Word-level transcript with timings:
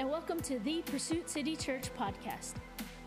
and 0.00 0.08
welcome 0.08 0.40
to 0.40 0.58
the 0.60 0.80
Pursuit 0.86 1.28
City 1.28 1.54
Church 1.54 1.94
podcast. 1.94 2.54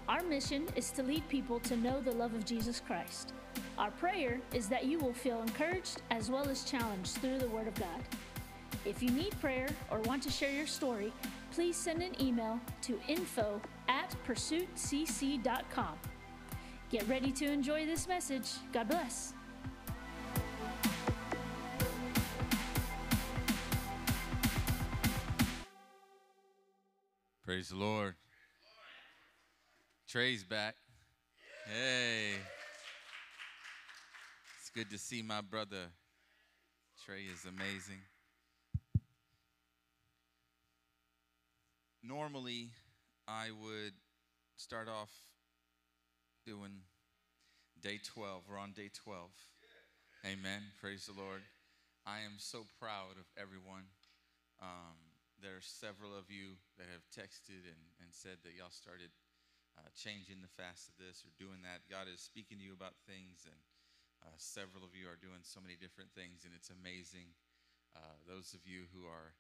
Our 0.08 0.22
mission 0.22 0.68
is 0.76 0.92
to 0.92 1.02
lead 1.02 1.28
people 1.28 1.60
to 1.62 1.76
know 1.76 2.00
the 2.00 2.12
love 2.12 2.36
of 2.36 2.46
Jesus 2.46 2.80
Christ. 2.80 3.34
Our 3.80 3.90
prayer 3.90 4.40
is 4.54 4.68
that 4.68 4.86
you 4.86 5.00
will 5.00 5.12
feel 5.12 5.42
encouraged 5.42 6.04
as 6.12 6.30
well 6.30 6.48
as 6.48 6.64
challenged 6.64 7.14
through 7.14 7.40
the 7.40 7.48
Word 7.48 7.68
of 7.68 7.74
God. 7.74 8.04
If 8.86 9.02
you 9.02 9.10
need 9.10 9.32
prayer 9.42 9.70
or 9.90 10.02
want 10.02 10.22
to 10.22 10.30
share 10.30 10.52
your 10.52 10.68
story, 10.68 11.12
please 11.52 11.76
send 11.76 12.04
an 12.04 12.14
email 12.22 12.60
to 12.84 13.00
info 13.08 13.60
at 13.88 14.16
pursuitcc.com. 14.28 15.96
Get 16.92 17.08
ready 17.08 17.32
to 17.32 17.46
enjoy 17.52 17.88
this 17.88 18.08
message. 18.08 18.52
God 18.72 18.88
bless. 18.90 19.34
Praise 27.54 27.70
the 27.70 27.76
Lord. 27.76 28.16
Trey's 30.10 30.44
back. 30.44 30.74
Hey. 31.68 32.32
It's 34.60 34.72
good 34.72 34.90
to 34.90 34.98
see 34.98 35.22
my 35.22 35.42
brother. 35.42 35.86
Trey 37.06 37.26
is 37.32 37.46
amazing. 37.46 38.02
Normally, 42.02 42.70
I 43.28 43.50
would 43.62 43.94
start 44.58 44.88
off 44.90 45.12
doing 46.48 46.72
day 47.84 48.00
12. 48.16 48.46
We're 48.50 48.58
on 48.58 48.72
day 48.72 48.90
12. 49.04 49.30
Amen. 50.26 50.64
Praise 50.82 51.06
the 51.06 51.22
Lord. 51.22 51.44
I 52.04 52.22
am 52.22 52.34
so 52.40 52.66
proud 52.80 53.12
of 53.20 53.28
everyone. 53.40 53.84
Um, 54.60 55.03
there 55.44 55.60
are 55.60 55.76
several 55.84 56.16
of 56.16 56.32
you 56.32 56.56
that 56.80 56.88
have 56.88 57.04
texted 57.12 57.68
and, 57.68 57.84
and 58.00 58.16
said 58.16 58.40
that 58.48 58.56
y'all 58.56 58.72
started 58.72 59.12
uh, 59.76 59.92
changing 59.92 60.40
the 60.40 60.56
fast 60.56 60.88
of 60.88 60.96
this 60.96 61.28
or 61.28 61.36
doing 61.36 61.60
that. 61.68 61.84
God 61.92 62.08
is 62.08 62.24
speaking 62.24 62.64
to 62.64 62.66
you 62.66 62.72
about 62.72 62.96
things, 63.04 63.44
and 63.44 63.60
uh, 64.24 64.32
several 64.40 64.88
of 64.88 64.96
you 64.96 65.12
are 65.12 65.20
doing 65.20 65.44
so 65.44 65.60
many 65.60 65.76
different 65.76 66.16
things, 66.16 66.48
and 66.48 66.56
it's 66.56 66.72
amazing. 66.72 67.36
Uh, 67.92 68.16
those 68.24 68.56
of 68.56 68.64
you 68.64 68.88
who 68.96 69.04
are, 69.04 69.36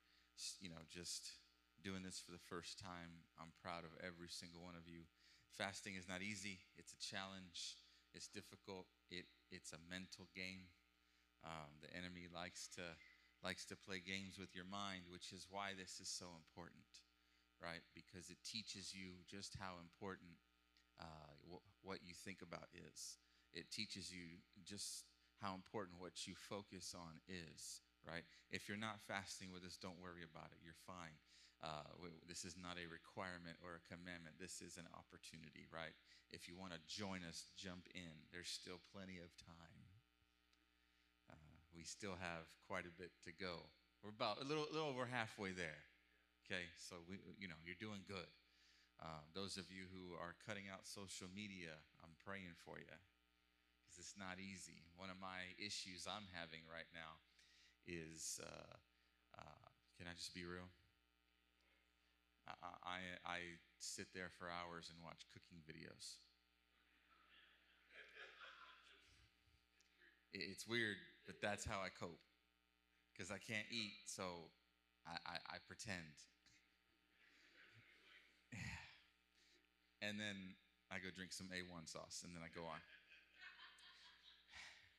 you 0.59 0.67
know, 0.67 0.83
just 0.91 1.39
doing 1.79 2.03
this 2.03 2.19
for 2.19 2.35
the 2.35 2.47
first 2.51 2.75
time, 2.75 3.23
I'm 3.39 3.55
proud 3.63 3.87
of 3.87 3.95
every 4.03 4.27
single 4.27 4.59
one 4.59 4.75
of 4.75 4.83
you. 4.83 5.07
Fasting 5.55 5.95
is 5.95 6.11
not 6.11 6.19
easy. 6.19 6.67
It's 6.75 6.91
a 6.91 6.99
challenge. 6.99 7.79
It's 8.11 8.27
difficult. 8.27 8.91
It 9.07 9.23
it's 9.55 9.71
a 9.71 9.79
mental 9.87 10.27
game. 10.35 10.67
Um, 11.47 11.79
the 11.79 11.91
enemy 11.95 12.27
likes 12.27 12.67
to 12.75 12.83
likes 13.43 13.65
to 13.67 13.75
play 13.75 13.99
games 13.99 14.39
with 14.39 14.55
your 14.55 14.65
mind, 14.65 15.03
which 15.11 15.35
is 15.35 15.47
why 15.51 15.75
this 15.75 15.99
is 15.99 16.07
so 16.07 16.31
important, 16.39 17.03
right? 17.59 17.83
Because 17.91 18.31
it 18.31 18.39
teaches 18.47 18.95
you 18.95 19.19
just 19.27 19.59
how 19.59 19.77
important 19.83 20.39
uh, 20.95 21.33
w- 21.43 21.67
what 21.83 21.99
you 22.03 22.15
think 22.15 22.39
about 22.39 22.71
is. 22.71 23.19
It 23.51 23.69
teaches 23.69 24.09
you 24.09 24.41
just 24.63 25.03
how 25.43 25.53
important 25.53 25.99
what 25.99 26.23
you 26.23 26.33
focus 26.39 26.95
on 26.95 27.19
is, 27.27 27.83
right? 28.07 28.23
If 28.49 28.67
you're 28.71 28.79
not 28.79 29.03
fasting 29.03 29.51
with 29.51 29.67
us, 29.67 29.75
don't 29.75 29.99
worry 29.99 30.23
about 30.23 30.55
it. 30.55 30.63
You're 30.63 30.79
fine. 30.87 31.19
Uh, 31.63 31.87
this 32.27 32.43
is 32.43 32.59
not 32.59 32.75
a 32.75 32.91
requirement 32.91 33.55
or 33.63 33.79
a 33.79 33.87
commandment. 33.87 34.35
This 34.35 34.59
is 34.59 34.75
an 34.75 34.87
opportunity, 34.91 35.63
right? 35.71 35.95
If 36.31 36.47
you 36.51 36.59
want 36.59 36.75
to 36.75 36.81
join 36.91 37.23
us, 37.23 37.47
jump 37.55 37.87
in. 37.95 38.27
There's 38.35 38.51
still 38.51 38.83
plenty 38.91 39.23
of 39.23 39.31
time 39.39 39.72
we 41.75 41.83
still 41.83 42.15
have 42.21 42.45
quite 42.69 42.85
a 42.85 42.93
bit 42.93 43.09
to 43.25 43.31
go. 43.33 43.65
We're 44.05 44.13
about 44.13 44.41
a 44.41 44.45
little, 44.45 44.67
little 44.71 44.89
over 44.89 45.05
halfway 45.09 45.51
there. 45.51 45.81
Okay, 46.45 46.69
so 46.77 47.01
we, 47.09 47.17
you 47.39 47.47
know, 47.47 47.57
you're 47.65 47.79
doing 47.79 48.05
good. 48.07 48.29
Uh, 49.01 49.25
those 49.33 49.57
of 49.57 49.65
you 49.73 49.89
who 49.89 50.13
are 50.15 50.37
cutting 50.45 50.69
out 50.69 50.85
social 50.85 51.27
media, 51.33 51.73
I'm 52.05 52.13
praying 52.21 52.53
for 52.61 52.77
you 52.77 52.85
because 52.85 53.97
it's 53.97 54.15
not 54.19 54.37
easy. 54.37 54.85
One 54.95 55.09
of 55.09 55.17
my 55.17 55.55
issues 55.57 56.05
I'm 56.05 56.29
having 56.31 56.61
right 56.69 56.87
now 56.93 57.17
is, 57.87 58.39
uh, 58.43 58.75
uh, 59.39 59.67
can 59.97 60.05
I 60.07 60.13
just 60.13 60.35
be 60.35 60.45
real? 60.45 60.69
I, 62.47 62.51
I, 62.83 62.99
I 63.23 63.39
sit 63.79 64.11
there 64.13 64.29
for 64.35 64.51
hours 64.51 64.91
and 64.91 64.99
watch 65.03 65.23
cooking 65.31 65.63
videos. 65.63 66.19
It's 70.33 70.67
weird 70.67 70.97
but 71.25 71.39
that's 71.41 71.65
how 71.65 71.79
I 71.79 71.89
cope 71.89 72.19
because 73.13 73.31
I 73.31 73.37
can't 73.37 73.67
eat, 73.71 73.93
so 74.05 74.49
I, 75.05 75.15
I, 75.25 75.35
I 75.55 75.57
pretend. 75.67 76.17
and 80.01 80.19
then 80.19 80.57
I 80.91 80.97
go 80.97 81.13
drink 81.13 81.31
some 81.31 81.47
A1 81.53 81.87
sauce, 81.87 82.25
and 82.25 82.35
then 82.35 82.41
I 82.43 82.49
go 82.49 82.65
on. 82.65 82.81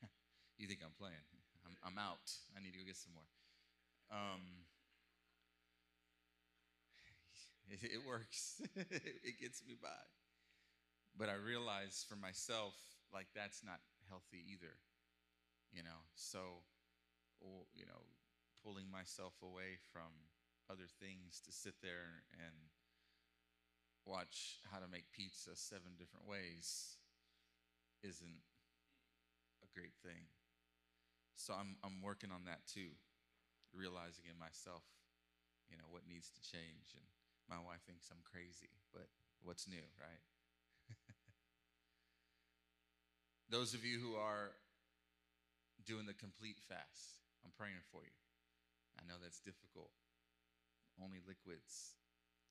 you 0.58 0.66
think 0.66 0.80
I'm 0.84 0.94
playing? 0.96 1.26
I'm, 1.66 1.76
I'm 1.82 1.98
out. 1.98 2.30
I 2.56 2.62
need 2.62 2.72
to 2.72 2.78
go 2.78 2.86
get 2.86 2.96
some 2.96 3.12
more. 3.12 3.28
Um, 4.14 4.40
it, 7.74 7.82
it 7.82 8.02
works. 8.06 8.62
it 8.76 9.40
gets 9.40 9.62
me 9.66 9.74
by. 9.74 9.88
But 11.18 11.28
I 11.28 11.34
realize 11.34 12.04
for 12.08 12.16
myself, 12.16 12.74
like 13.12 13.26
that's 13.34 13.62
not 13.62 13.78
healthy 14.08 14.42
either 14.50 14.74
you 15.74 15.82
know 15.82 16.06
so 16.14 16.62
you 17.74 17.84
know 17.84 18.06
pulling 18.62 18.88
myself 18.88 19.34
away 19.42 19.76
from 19.92 20.30
other 20.70 20.88
things 20.88 21.42
to 21.44 21.52
sit 21.52 21.74
there 21.82 22.24
and 22.32 22.72
watch 24.06 24.60
how 24.72 24.78
to 24.80 24.88
make 24.88 25.12
pizza 25.12 25.52
seven 25.52 25.92
different 25.98 26.24
ways 26.24 26.96
isn't 28.00 28.40
a 29.60 29.68
great 29.72 29.96
thing. 30.00 30.28
So 31.36 31.52
i'm 31.52 31.76
i'm 31.84 32.00
working 32.00 32.30
on 32.30 32.44
that 32.46 32.64
too 32.64 32.96
realizing 33.74 34.30
in 34.30 34.38
myself 34.38 34.86
you 35.68 35.76
know 35.76 35.88
what 35.90 36.06
needs 36.08 36.30
to 36.30 36.40
change. 36.40 36.94
And 36.94 37.04
my 37.50 37.58
wife 37.60 37.82
thinks 37.84 38.08
i'm 38.08 38.22
crazy 38.24 38.72
but 38.92 39.08
what's 39.42 39.68
new 39.68 39.84
right? 40.00 40.22
Those 43.50 43.74
of 43.74 43.84
you 43.84 43.98
who 43.98 44.14
are 44.14 44.52
doing 45.84 46.08
the 46.08 46.16
complete 46.16 46.58
fast. 46.60 47.20
I'm 47.44 47.52
praying 47.54 47.84
for 47.92 48.04
you. 48.04 48.16
I 48.96 49.04
know 49.04 49.20
that's 49.20 49.40
difficult. 49.40 49.92
Only 50.96 51.20
liquids. 51.24 51.96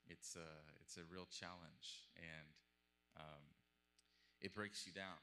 It's 0.05 0.35
a, 0.35 0.49
it's 0.83 0.99
a 0.99 1.07
real 1.07 1.25
challenge, 1.31 2.11
and 2.19 2.51
um, 3.15 3.43
it 4.43 4.51
breaks 4.51 4.83
you 4.85 4.91
down. 4.91 5.17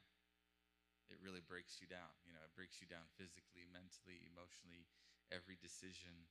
It 1.12 1.20
really 1.20 1.42
breaks 1.42 1.82
you 1.82 1.90
down. 1.90 2.10
You 2.24 2.32
know, 2.32 2.42
it 2.46 2.54
breaks 2.54 2.80
you 2.80 2.88
down 2.88 3.04
physically, 3.18 3.66
mentally, 3.68 4.24
emotionally. 4.30 4.88
Every 5.28 5.58
decision. 5.58 6.30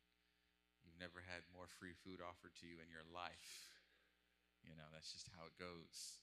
You've 0.81 0.97
never 0.97 1.19
had 1.23 1.43
more 1.51 1.67
free 1.67 1.93
food 1.93 2.23
offered 2.23 2.55
to 2.63 2.65
you 2.65 2.79
in 2.79 2.89
your 2.89 3.05
life. 3.11 3.75
You 4.63 4.75
know, 4.75 4.87
that's 4.91 5.11
just 5.11 5.29
how 5.35 5.47
it 5.47 5.55
goes 5.59 6.19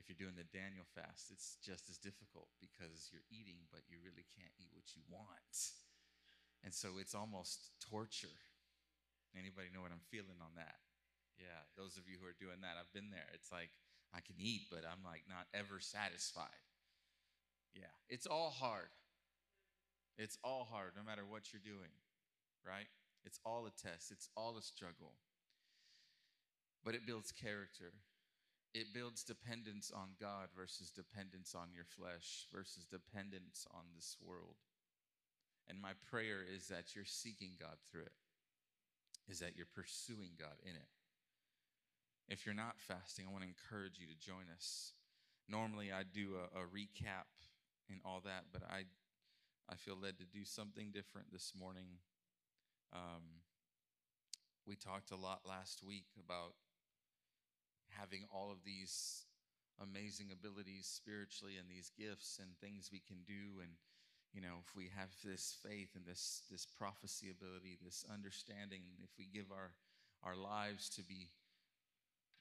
if 0.00 0.08
you're 0.08 0.18
doing 0.18 0.36
the 0.36 0.48
Daniel 0.48 0.88
fast, 0.96 1.28
it's 1.30 1.60
just 1.60 1.88
as 1.92 2.00
difficult 2.00 2.48
because 2.60 3.12
you're 3.12 3.26
eating, 3.28 3.68
but 3.68 3.84
you 3.88 4.00
really 4.00 4.24
can't 4.32 4.52
eat 4.56 4.72
what 4.72 4.96
you 4.96 5.04
want. 5.12 5.56
And 6.64 6.72
so 6.72 6.96
it's 6.96 7.14
almost 7.14 7.74
torture. 7.82 8.38
Anybody 9.36 9.68
know 9.72 9.84
what 9.84 9.92
I'm 9.92 10.04
feeling 10.12 10.40
on 10.40 10.56
that? 10.56 10.80
Yeah, 11.40 11.64
those 11.76 11.96
of 11.96 12.06
you 12.06 12.20
who 12.20 12.28
are 12.28 12.36
doing 12.36 12.60
that, 12.62 12.78
I've 12.78 12.92
been 12.92 13.10
there. 13.10 13.28
It's 13.34 13.50
like 13.50 13.72
I 14.14 14.20
can 14.20 14.36
eat, 14.38 14.68
but 14.70 14.84
I'm 14.84 15.04
like 15.04 15.24
not 15.28 15.48
ever 15.52 15.80
satisfied. 15.80 16.62
Yeah, 17.74 17.92
it's 18.08 18.28
all 18.28 18.52
hard. 18.52 18.92
It's 20.18 20.36
all 20.44 20.68
hard, 20.70 20.92
no 20.96 21.02
matter 21.02 21.24
what 21.24 21.52
you're 21.52 21.64
doing, 21.64 21.92
right? 22.66 22.88
It's 23.24 23.40
all 23.44 23.66
a 23.66 23.72
test, 23.72 24.12
it's 24.12 24.28
all 24.36 24.56
a 24.58 24.62
struggle. 24.62 25.16
But 26.84 26.94
it 26.94 27.06
builds 27.06 27.32
character 27.32 27.92
it 28.74 28.94
builds 28.94 29.22
dependence 29.22 29.92
on 29.94 30.16
God 30.18 30.48
versus 30.56 30.90
dependence 30.90 31.54
on 31.54 31.68
your 31.74 31.84
flesh 31.84 32.46
versus 32.52 32.84
dependence 32.84 33.66
on 33.72 33.84
this 33.94 34.16
world. 34.24 34.56
And 35.68 35.80
my 35.80 35.92
prayer 36.10 36.40
is 36.42 36.68
that 36.68 36.96
you're 36.96 37.04
seeking 37.04 37.52
God 37.60 37.76
through 37.90 38.02
it, 38.02 38.16
is 39.28 39.40
that 39.40 39.56
you're 39.56 39.68
pursuing 39.74 40.32
God 40.38 40.56
in 40.64 40.74
it. 40.74 40.88
If 42.28 42.46
you're 42.46 42.54
not 42.54 42.80
fasting, 42.80 43.26
I 43.28 43.32
want 43.32 43.44
to 43.44 43.48
encourage 43.48 43.98
you 44.00 44.06
to 44.06 44.18
join 44.18 44.48
us. 44.56 44.92
Normally, 45.48 45.92
I 45.92 46.02
do 46.02 46.36
a, 46.40 46.60
a 46.60 46.62
recap 46.64 47.28
and 47.90 48.00
all 48.04 48.22
that, 48.24 48.44
but 48.52 48.62
I, 48.70 48.84
I 49.68 49.76
feel 49.76 49.98
led 50.00 50.18
to 50.18 50.24
do 50.24 50.44
something 50.44 50.90
different 50.92 51.30
this 51.30 51.52
morning. 51.58 52.00
Um, 52.92 53.44
we 54.66 54.76
talked 54.76 55.10
a 55.10 55.16
lot 55.16 55.40
last 55.46 55.82
week 55.84 56.06
about 56.18 56.54
having 57.98 58.24
all 58.32 58.50
of 58.50 58.64
these 58.64 59.24
amazing 59.80 60.28
abilities 60.32 60.86
spiritually 60.86 61.56
and 61.58 61.68
these 61.68 61.90
gifts 61.96 62.38
and 62.40 62.50
things 62.60 62.90
we 62.92 63.00
can 63.00 63.24
do 63.26 63.60
and 63.60 63.72
you 64.32 64.40
know 64.40 64.60
if 64.60 64.76
we 64.76 64.90
have 64.94 65.10
this 65.24 65.56
faith 65.62 65.96
and 65.96 66.04
this 66.04 66.42
this 66.50 66.66
prophecy 66.66 67.32
ability 67.32 67.78
this 67.82 68.04
understanding 68.12 68.82
if 69.02 69.10
we 69.18 69.26
give 69.26 69.50
our 69.50 69.72
our 70.22 70.36
lives 70.36 70.88
to 70.88 71.02
be 71.02 71.32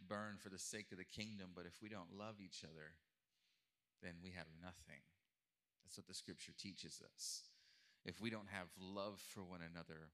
burned 0.08 0.40
for 0.40 0.50
the 0.50 0.60
sake 0.60 0.92
of 0.92 0.98
the 0.98 1.06
kingdom, 1.06 1.50
but 1.56 1.66
if 1.66 1.82
we 1.82 1.90
don't 1.90 2.18
love 2.18 2.36
each 2.40 2.64
other, 2.64 2.98
then 4.02 4.14
we 4.24 4.32
have 4.32 4.48
nothing. 4.62 5.02
That's 5.84 5.98
what 5.98 6.08
the 6.08 6.14
scripture 6.14 6.54
teaches 6.58 7.02
us. 7.14 7.44
If 8.06 8.22
we 8.22 8.30
don't 8.30 8.50
have 8.50 8.68
love 8.80 9.20
for 9.20 9.44
one 9.44 9.62
another, 9.62 10.10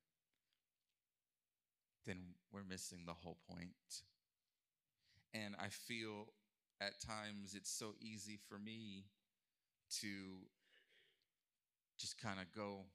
then 2.06 2.36
we're 2.52 2.68
missing 2.68 3.04
the 3.06 3.14
whole 3.14 3.38
point. 3.50 4.04
And 5.34 5.56
I 5.60 5.70
feel 5.70 6.34
at 6.82 7.00
times 7.02 7.54
it's 7.56 7.72
so 7.72 7.94
easy 8.02 8.40
for 8.48 8.58
me 8.58 9.06
to 10.02 10.48
just 11.98 12.22
kind 12.22 12.40
of 12.40 12.46
go 12.56 12.86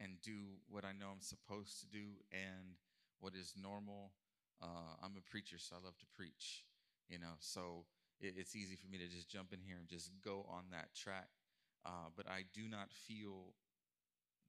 and 0.00 0.20
do 0.22 0.58
what 0.68 0.84
I 0.84 0.92
know 0.92 1.06
I'm 1.12 1.20
supposed 1.20 1.80
to 1.80 1.86
do 1.86 2.18
and 2.32 2.78
what 3.20 3.34
is 3.34 3.54
normal. 3.60 4.12
Uh, 4.62 4.96
I'm 5.02 5.14
a 5.16 5.30
preacher, 5.30 5.56
so 5.58 5.76
I 5.76 5.84
love 5.84 5.98
to 5.98 6.06
preach, 6.14 6.64
you 7.08 7.18
know, 7.18 7.34
so 7.38 7.84
it, 8.20 8.34
it's 8.36 8.54
easy 8.56 8.76
for 8.76 8.88
me 8.88 8.98
to 8.98 9.08
just 9.08 9.28
jump 9.28 9.52
in 9.52 9.60
here 9.60 9.76
and 9.78 9.88
just 9.88 10.10
go 10.24 10.46
on 10.48 10.64
that 10.72 10.94
track. 10.94 11.28
Uh, 11.84 12.08
but 12.16 12.26
I 12.28 12.44
do 12.54 12.68
not 12.68 12.90
feel 12.90 13.54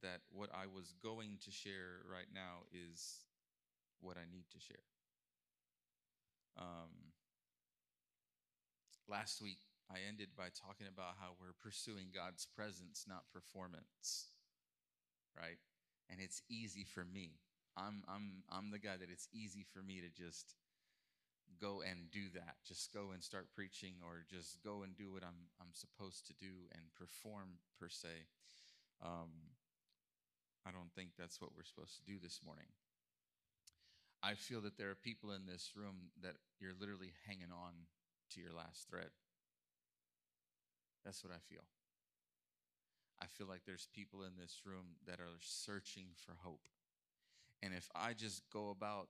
that 0.01 0.21
what 0.31 0.49
I 0.53 0.67
was 0.67 0.93
going 1.01 1.37
to 1.43 1.51
share 1.51 2.05
right 2.09 2.29
now 2.33 2.63
is 2.71 3.25
what 4.01 4.17
I 4.17 4.25
need 4.31 4.45
to 4.51 4.59
share. 4.59 4.85
Um, 6.57 7.14
last 9.09 9.41
week, 9.41 9.59
I 9.89 10.01
ended 10.07 10.29
by 10.37 10.49
talking 10.49 10.87
about 10.87 11.21
how 11.21 11.37
we're 11.39 11.57
pursuing 11.61 12.09
God's 12.13 12.45
presence, 12.45 13.05
not 13.07 13.29
performance, 13.31 14.33
right? 15.37 15.61
And 16.09 16.19
it's 16.19 16.41
easy 16.49 16.85
for 16.85 17.05
me. 17.05 17.37
I'm, 17.77 18.03
I'm, 18.07 18.43
I'm 18.49 18.71
the 18.71 18.79
guy 18.79 18.97
that 18.97 19.11
it's 19.11 19.27
easy 19.33 19.65
for 19.73 19.83
me 19.83 20.01
to 20.01 20.09
just 20.09 20.55
go 21.61 21.81
and 21.85 22.09
do 22.11 22.33
that. 22.33 22.57
Just 22.65 22.93
go 22.93 23.11
and 23.13 23.21
start 23.21 23.53
preaching 23.53 24.01
or 24.01 24.25
just 24.29 24.63
go 24.63 24.83
and 24.83 24.97
do 24.97 25.11
what 25.11 25.23
I'm, 25.23 25.51
I'm 25.61 25.73
supposed 25.73 26.25
to 26.27 26.33
do 26.33 26.69
and 26.73 26.83
perform 26.97 27.61
per 27.79 27.89
se. 27.89 28.25
Um, 29.03 29.53
I 30.65 30.71
don't 30.71 30.91
think 30.95 31.09
that's 31.17 31.39
what 31.39 31.51
we're 31.55 31.67
supposed 31.67 31.97
to 31.97 32.05
do 32.09 32.17
this 32.21 32.39
morning. 32.43 32.71
I 34.23 34.33
feel 34.33 34.61
that 34.61 34.77
there 34.77 34.89
are 34.89 34.97
people 34.97 35.31
in 35.31 35.45
this 35.45 35.73
room 35.75 36.09
that 36.23 36.41
you're 36.59 36.73
literally 36.79 37.13
hanging 37.27 37.53
on 37.53 37.85
to 38.31 38.41
your 38.41 38.53
last 38.53 38.87
thread. 38.89 39.09
That's 41.03 41.23
what 41.23 41.33
I 41.33 41.39
feel. 41.49 41.65
I 43.21 43.27
feel 43.27 43.47
like 43.47 43.61
there's 43.65 43.87
people 43.93 44.23
in 44.23 44.33
this 44.39 44.61
room 44.65 44.97
that 45.07 45.19
are 45.19 45.39
searching 45.39 46.07
for 46.15 46.35
hope. 46.43 46.67
And 47.63 47.73
if 47.73 47.89
I 47.95 48.13
just 48.13 48.41
go 48.51 48.69
about 48.69 49.07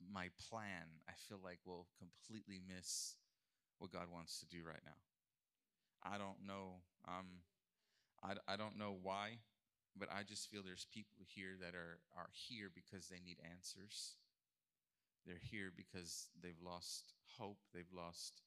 my 0.00 0.28
plan, 0.48 1.02
I 1.08 1.12
feel 1.28 1.38
like 1.42 1.58
we'll 1.64 1.86
completely 1.98 2.60
miss 2.66 3.16
what 3.78 3.92
God 3.92 4.06
wants 4.12 4.40
to 4.40 4.46
do 4.46 4.62
right 4.66 4.82
now. 4.84 4.96
I 6.02 6.18
don't 6.18 6.46
know. 6.46 6.80
Um, 7.06 7.44
I, 8.22 8.34
I 8.52 8.56
don't 8.56 8.78
know 8.78 8.96
why, 9.02 9.38
but 9.98 10.08
I 10.10 10.22
just 10.22 10.50
feel 10.50 10.62
there's 10.64 10.86
people 10.92 11.24
here 11.26 11.56
that 11.60 11.74
are, 11.74 11.98
are 12.16 12.30
here 12.32 12.70
because 12.74 13.08
they 13.08 13.20
need 13.24 13.38
answers. 13.52 14.16
They're 15.26 15.40
here 15.40 15.72
because 15.74 16.28
they've 16.40 16.60
lost 16.60 17.14
hope, 17.40 17.58
they've 17.72 17.90
lost 17.94 18.42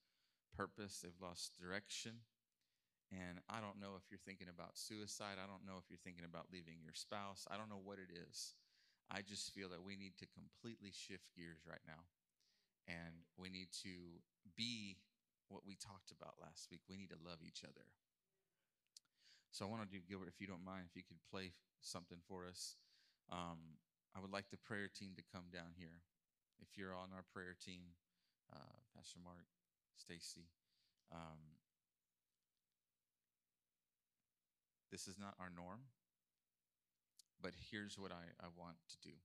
purpose, 0.56 1.02
they've 1.02 1.22
lost 1.22 1.58
direction. 1.58 2.22
And 3.10 3.40
I 3.48 3.64
don't 3.64 3.80
know 3.80 3.96
if 3.96 4.12
you're 4.12 4.22
thinking 4.22 4.52
about 4.52 4.76
suicide. 4.76 5.40
I 5.40 5.48
don't 5.48 5.64
know 5.64 5.80
if 5.80 5.88
you're 5.88 6.02
thinking 6.04 6.28
about 6.28 6.52
leaving 6.52 6.84
your 6.84 6.94
spouse. 6.94 7.48
I 7.48 7.56
don't 7.56 7.72
know 7.72 7.80
what 7.80 8.04
it 8.04 8.12
is. 8.12 8.54
I 9.08 9.24
just 9.24 9.56
feel 9.56 9.72
that 9.72 9.80
we 9.80 9.96
need 9.96 10.20
to 10.20 10.28
completely 10.36 10.92
shift 10.92 11.32
gears 11.32 11.64
right 11.64 11.84
now. 11.88 12.04
And 12.84 13.24
we 13.40 13.48
need 13.48 13.72
to 13.88 14.20
be 14.60 15.00
what 15.48 15.64
we 15.64 15.80
talked 15.80 16.12
about 16.12 16.36
last 16.44 16.68
week. 16.68 16.84
We 16.92 17.00
need 17.00 17.16
to 17.16 17.24
love 17.24 17.40
each 17.40 17.64
other. 17.64 17.88
So 19.56 19.64
I 19.64 19.72
want 19.72 19.88
to 19.88 19.92
do, 19.92 20.04
Gilbert, 20.04 20.28
if 20.28 20.44
you 20.44 20.48
don't 20.48 20.64
mind, 20.68 20.92
if 20.92 20.96
you 20.96 21.08
could 21.08 21.24
play 21.32 21.56
something 21.80 22.20
for 22.28 22.44
us. 22.44 22.76
Um, 23.32 23.80
I 24.16 24.20
would 24.20 24.32
like 24.32 24.52
the 24.52 24.60
prayer 24.60 24.92
team 24.92 25.16
to 25.16 25.24
come 25.32 25.48
down 25.52 25.76
here. 25.80 26.04
If 26.62 26.78
you're 26.78 26.94
on 26.94 27.10
our 27.16 27.24
prayer 27.34 27.56
team, 27.64 27.96
uh, 28.52 28.78
Pastor 28.96 29.20
Mark, 29.24 29.46
Stacy, 29.98 30.50
um, 31.12 31.58
this 34.92 35.08
is 35.08 35.18
not 35.20 35.36
our 35.40 35.52
norm, 35.56 35.80
but 37.42 37.52
here's 37.72 37.98
what 37.98 38.12
I, 38.12 38.34
I 38.44 38.48
want 38.58 38.78
to 38.90 38.98
do. 39.02 39.16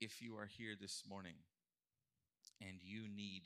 If 0.00 0.20
you 0.20 0.36
are 0.36 0.46
here 0.46 0.76
this 0.78 1.02
morning 1.08 1.36
and 2.60 2.78
you 2.82 3.08
need 3.08 3.42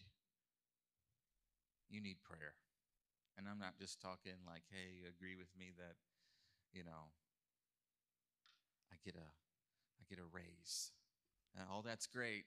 you 1.90 2.00
need 2.00 2.22
prayer. 2.22 2.54
And 3.36 3.46
I'm 3.50 3.58
not 3.58 3.74
just 3.78 4.00
talking 4.00 4.38
like, 4.46 4.62
hey, 4.70 5.02
agree 5.02 5.34
with 5.34 5.50
me 5.58 5.74
that, 5.78 5.98
you 6.72 6.84
know, 6.84 7.10
I 8.92 8.96
get 9.04 9.16
a 9.16 9.26
I 9.26 10.02
get 10.08 10.18
a 10.18 10.28
raise. 10.30 10.92
And 11.56 11.66
all 11.70 11.82
that's 11.82 12.06
great. 12.06 12.44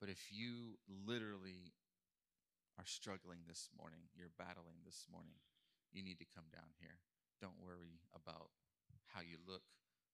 But 0.00 0.08
if 0.08 0.32
you 0.32 0.78
literally 1.06 1.72
are 2.78 2.86
struggling 2.86 3.40
this 3.46 3.68
morning, 3.76 4.08
you're 4.16 4.32
battling 4.38 4.80
this 4.84 5.06
morning, 5.12 5.38
you 5.92 6.02
need 6.02 6.18
to 6.18 6.26
come 6.34 6.48
down 6.52 6.72
here. 6.80 6.98
Don't 7.40 7.60
worry 7.62 8.00
about 8.14 8.48
how 9.06 9.20
you 9.20 9.36
look, 9.46 9.62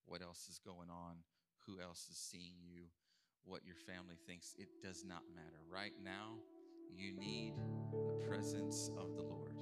what 0.06 0.22
else 0.22 0.48
is 0.50 0.58
going 0.58 0.90
on, 0.90 1.22
who 1.66 1.80
else 1.80 2.08
is 2.10 2.16
seeing 2.16 2.56
you, 2.60 2.90
what 3.44 3.64
your 3.64 3.76
family 3.76 4.16
thinks. 4.26 4.54
It 4.58 4.69
does 4.82 5.04
not 5.06 5.22
matter. 5.34 5.60
Right 5.72 5.94
now, 6.02 6.36
you 6.90 7.12
need 7.12 7.54
the 7.92 8.26
presence 8.26 8.90
of 8.98 9.14
the 9.14 9.22
Lord. 9.22 9.56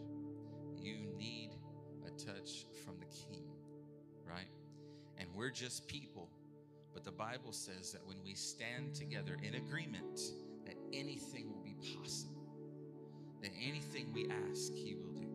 You 0.77 1.07
need 1.17 1.51
a 2.07 2.11
touch 2.11 2.67
from 2.85 2.99
the 2.99 3.07
King, 3.07 3.45
right? 4.25 4.51
And 5.19 5.29
we're 5.35 5.51
just 5.51 5.87
people. 5.87 6.31
But 6.97 7.05
the 7.05 7.13
Bible 7.13 7.53
says 7.53 7.93
that 7.93 8.07
when 8.07 8.17
we 8.25 8.33
stand 8.33 8.95
together 8.95 9.37
in 9.43 9.57
agreement, 9.57 10.19
that 10.65 10.77
anything 10.95 11.53
will 11.53 11.63
be 11.63 11.75
possible. 11.75 12.49
That 13.43 13.51
anything 13.63 14.15
we 14.15 14.31
ask, 14.31 14.73
He 14.73 14.95
will 14.95 15.13
do. 15.13 15.29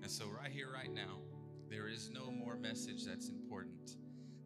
And 0.00 0.10
so, 0.10 0.24
right 0.28 0.50
here, 0.50 0.68
right 0.72 0.90
now, 0.90 1.18
there 1.68 1.88
is 1.88 2.08
no 2.10 2.30
more 2.30 2.56
message 2.56 3.04
that's 3.04 3.28
important 3.28 3.96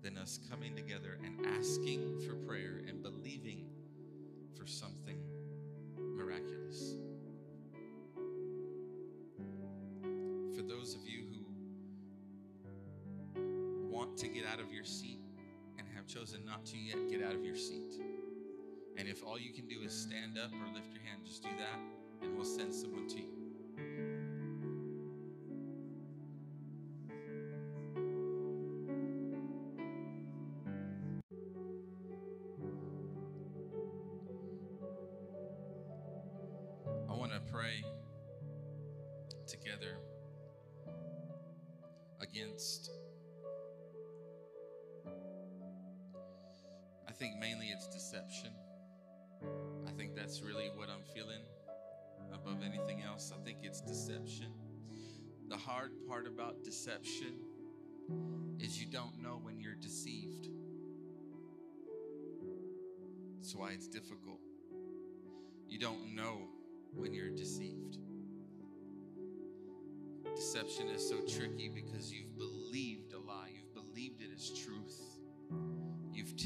than 0.03 0.19
us 0.19 0.41
coming 0.51 0.75
together 0.75 1.21
and 1.23 1.47
asking 1.47 2.21
for 2.27 2.35
prayer 2.35 2.83
and 2.89 3.01
believing 3.01 3.67
for 4.59 4.67
something 4.67 5.21
miraculous. 5.97 6.97
For 10.57 10.63
those 10.63 10.97
of 10.97 11.07
you 11.07 11.23
who 13.37 13.89
want 13.89 14.17
to 14.19 14.27
get 14.27 14.45
out 14.45 14.59
of 14.59 14.73
your 14.73 14.85
seat 14.85 15.22
have 16.03 16.09
chosen 16.09 16.45
not 16.45 16.67
to 16.67 16.77
yet 16.77 16.97
get 17.09 17.23
out 17.23 17.33
of 17.33 17.45
your 17.45 17.55
seat, 17.55 17.95
and 18.97 19.09
if 19.09 19.23
all 19.23 19.39
you 19.39 19.53
can 19.53 19.69
do 19.69 19.83
is 19.85 19.93
stand 19.93 20.37
up 20.37 20.51
or 20.53 20.75
lift 20.75 20.93
your 20.93 21.03
hand, 21.03 21.21
just 21.25 21.45
do 21.45 21.49
that, 21.59 21.79
and 22.23 22.35
we'll 22.35 22.45
send 22.45 22.75
someone 22.75 23.07
to 23.07 23.19
you. 23.19 23.42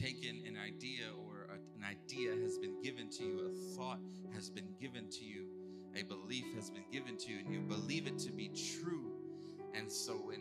Taken 0.01 0.43
an 0.47 0.57
idea, 0.57 1.07
or 1.27 1.49
a, 1.51 1.55
an 1.55 1.85
idea 1.85 2.31
has 2.43 2.59
been 2.59 2.81
given 2.83 3.09
to 3.11 3.25
you, 3.25 3.51
a 3.51 3.77
thought 3.77 4.01
has 4.35 4.51
been 4.51 4.69
given 4.81 5.09
to 5.11 5.25
you, 5.25 5.47
a 5.95 6.03
belief 6.03 6.45
has 6.55 6.71
been 6.71 6.85
given 6.93 7.17
to 7.17 7.33
you, 7.33 7.39
and 7.39 7.53
you 7.53 7.61
believe 7.61 8.07
it 8.07 8.19
to 8.19 8.33
be 8.33 8.49
true. 8.49 9.13
And 9.75 9.91
so 9.91 10.13
when 10.15 10.41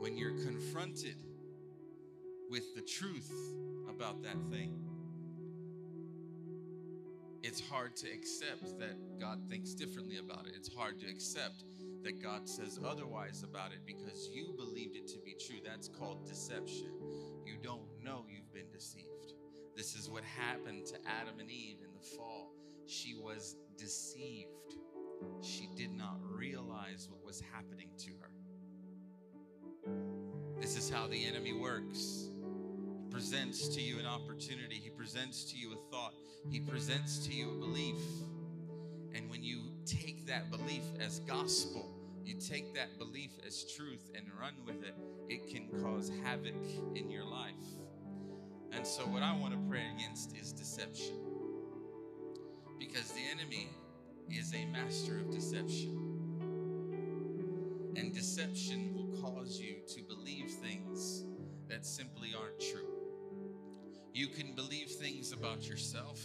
when 0.00 0.16
you're 0.16 0.38
confronted 0.44 1.16
with 2.50 2.74
the 2.74 2.82
truth 2.82 3.32
about 3.88 4.22
that 4.22 4.36
thing. 4.50 4.78
It's 7.42 7.60
hard 7.60 7.96
to 7.96 8.10
accept 8.10 8.78
that 8.80 9.20
God 9.20 9.40
thinks 9.48 9.72
differently 9.72 10.18
about 10.18 10.46
it. 10.46 10.52
It's 10.56 10.72
hard 10.72 10.98
to 11.00 11.06
accept 11.06 11.64
that 12.02 12.22
God 12.22 12.48
says 12.48 12.78
otherwise 12.84 13.42
about 13.42 13.72
it 13.72 13.80
because 13.86 14.28
you 14.32 14.52
believed 14.56 14.96
it 14.96 15.06
to 15.08 15.18
be 15.24 15.34
true. 15.34 15.58
That's 15.64 15.88
called 15.88 16.26
deception. 16.26 16.90
You 17.44 17.54
don't 17.62 17.85
is 20.06 20.12
what 20.12 20.22
happened 20.24 20.86
to 20.86 20.94
Adam 21.06 21.40
and 21.40 21.50
Eve 21.50 21.78
in 21.82 21.90
the 21.92 22.16
fall. 22.16 22.52
She 22.86 23.14
was 23.14 23.56
deceived. 23.76 24.50
She 25.40 25.68
did 25.74 25.92
not 25.96 26.18
realize 26.22 27.08
what 27.10 27.24
was 27.24 27.42
happening 27.52 27.88
to 27.98 28.10
her. 28.20 28.30
This 30.60 30.76
is 30.76 30.88
how 30.88 31.08
the 31.08 31.24
enemy 31.24 31.52
works. 31.52 32.28
He 33.02 33.10
presents 33.10 33.68
to 33.68 33.80
you 33.80 33.98
an 33.98 34.06
opportunity, 34.06 34.76
he 34.76 34.90
presents 34.90 35.44
to 35.50 35.58
you 35.58 35.72
a 35.72 35.76
thought, 35.90 36.12
he 36.50 36.60
presents 36.60 37.26
to 37.26 37.32
you 37.32 37.50
a 37.50 37.54
belief. 37.58 38.00
And 39.14 39.28
when 39.30 39.42
you 39.42 39.62
take 39.86 40.26
that 40.26 40.50
belief 40.50 40.84
as 41.00 41.20
gospel, 41.20 41.90
you 42.24 42.34
take 42.34 42.74
that 42.74 42.98
belief 42.98 43.30
as 43.46 43.64
truth 43.64 44.10
and 44.14 44.26
run 44.38 44.54
with 44.64 44.84
it, 44.84 44.94
it 45.28 45.48
can 45.48 45.68
cause 45.82 46.12
havoc 46.22 46.54
in 46.94 47.10
your 47.10 47.24
life. 47.24 47.54
And 48.76 48.86
so, 48.86 49.04
what 49.04 49.22
I 49.22 49.34
want 49.34 49.54
to 49.54 49.60
pray 49.70 49.84
against 49.96 50.36
is 50.36 50.52
deception. 50.52 51.14
Because 52.78 53.10
the 53.12 53.22
enemy 53.32 53.70
is 54.30 54.52
a 54.52 54.66
master 54.66 55.18
of 55.18 55.30
deception. 55.30 55.96
And 57.96 58.14
deception 58.14 58.92
will 58.94 59.18
cause 59.22 59.58
you 59.58 59.76
to 59.94 60.02
believe 60.02 60.50
things 60.50 61.24
that 61.70 61.86
simply 61.86 62.34
aren't 62.38 62.60
true. 62.60 62.90
You 64.12 64.28
can 64.28 64.54
believe 64.54 64.90
things 64.90 65.32
about 65.32 65.66
yourself, 65.66 66.20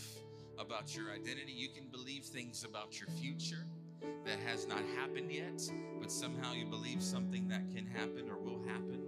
about 0.60 0.94
your 0.94 1.10
identity. 1.10 1.54
You 1.54 1.70
can 1.70 1.88
believe 1.90 2.26
things 2.26 2.66
about 2.66 3.00
your 3.00 3.08
future 3.22 3.66
that 4.26 4.40
has 4.46 4.68
not 4.68 4.84
happened 4.98 5.32
yet, 5.32 5.62
but 6.02 6.12
somehow 6.12 6.52
you 6.52 6.66
believe 6.66 7.02
something 7.02 7.48
that 7.48 7.72
can 7.74 7.86
happen 7.86 8.30
or 8.30 8.38
will 8.38 8.62
happen. 8.68 9.02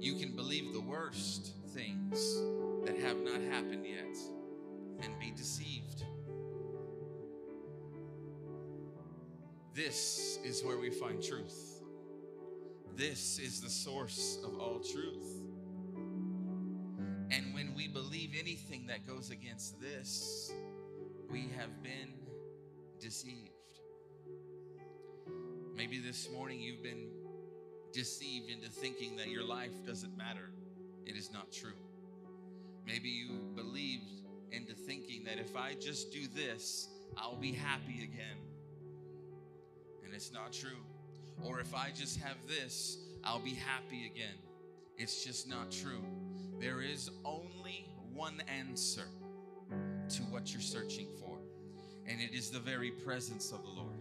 You 0.00 0.14
can 0.14 0.34
believe 0.34 0.72
the 0.72 0.80
worst 0.80 1.52
things 1.72 2.40
that 2.84 2.98
have 2.98 3.18
not 3.18 3.40
happened 3.40 3.86
yet 3.86 4.16
and 5.02 5.18
be 5.18 5.30
deceived. 5.30 6.04
This 9.74 10.38
is 10.44 10.62
where 10.62 10.78
we 10.78 10.90
find 10.90 11.22
truth. 11.22 11.80
This 12.94 13.38
is 13.38 13.62
the 13.62 13.70
source 13.70 14.38
of 14.44 14.58
all 14.60 14.80
truth. 14.80 15.42
And 17.30 17.54
when 17.54 17.72
we 17.74 17.88
believe 17.88 18.34
anything 18.38 18.86
that 18.88 19.06
goes 19.06 19.30
against 19.30 19.80
this, 19.80 20.52
we 21.30 21.48
have 21.56 21.82
been 21.82 22.12
deceived. 23.00 23.48
Maybe 25.74 25.98
this 26.00 26.28
morning 26.30 26.60
you've 26.60 26.82
been 26.82 27.08
deceived 27.94 28.50
into 28.50 28.68
thinking 28.68 29.16
that 29.16 29.28
your 29.28 29.44
life 29.44 29.72
doesn't 29.86 30.14
matter. 30.16 30.50
It 31.06 31.16
is 31.16 31.30
not 31.32 31.52
true. 31.52 31.76
Maybe 32.86 33.08
you 33.08 33.38
believed 33.54 34.22
into 34.50 34.74
thinking 34.74 35.24
that 35.24 35.38
if 35.38 35.56
I 35.56 35.74
just 35.74 36.12
do 36.12 36.26
this, 36.34 36.88
I'll 37.16 37.36
be 37.36 37.52
happy 37.52 38.02
again. 38.04 38.38
And 40.04 40.14
it's 40.14 40.32
not 40.32 40.52
true. 40.52 40.82
Or 41.44 41.60
if 41.60 41.74
I 41.74 41.90
just 41.94 42.20
have 42.20 42.36
this, 42.46 42.98
I'll 43.24 43.40
be 43.40 43.54
happy 43.54 44.06
again. 44.06 44.36
It's 44.98 45.24
just 45.24 45.48
not 45.48 45.70
true. 45.70 46.04
There 46.60 46.80
is 46.80 47.10
only 47.24 47.86
one 48.12 48.42
answer 48.48 49.06
to 50.10 50.22
what 50.24 50.52
you're 50.52 50.60
searching 50.60 51.08
for, 51.18 51.38
and 52.06 52.20
it 52.20 52.34
is 52.34 52.50
the 52.50 52.60
very 52.60 52.90
presence 52.90 53.52
of 53.52 53.62
the 53.62 53.70
Lord. 53.70 53.98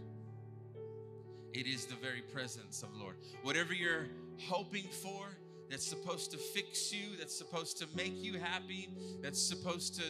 It 1.53 1.65
is 1.65 1.85
the 1.85 1.95
very 1.95 2.21
presence 2.21 2.83
of 2.83 2.91
the 2.93 2.99
Lord. 2.99 3.15
Whatever 3.43 3.73
you're 3.73 4.07
hoping 4.37 4.85
for, 5.01 5.25
that's 5.71 5.87
supposed 5.87 6.31
to 6.31 6.37
fix 6.37 6.93
you, 6.93 7.15
that's 7.17 7.35
supposed 7.35 7.77
to 7.79 7.87
make 7.95 8.21
you 8.21 8.37
happy, 8.37 8.89
that's 9.21 9.41
supposed 9.41 9.95
to 9.95 10.03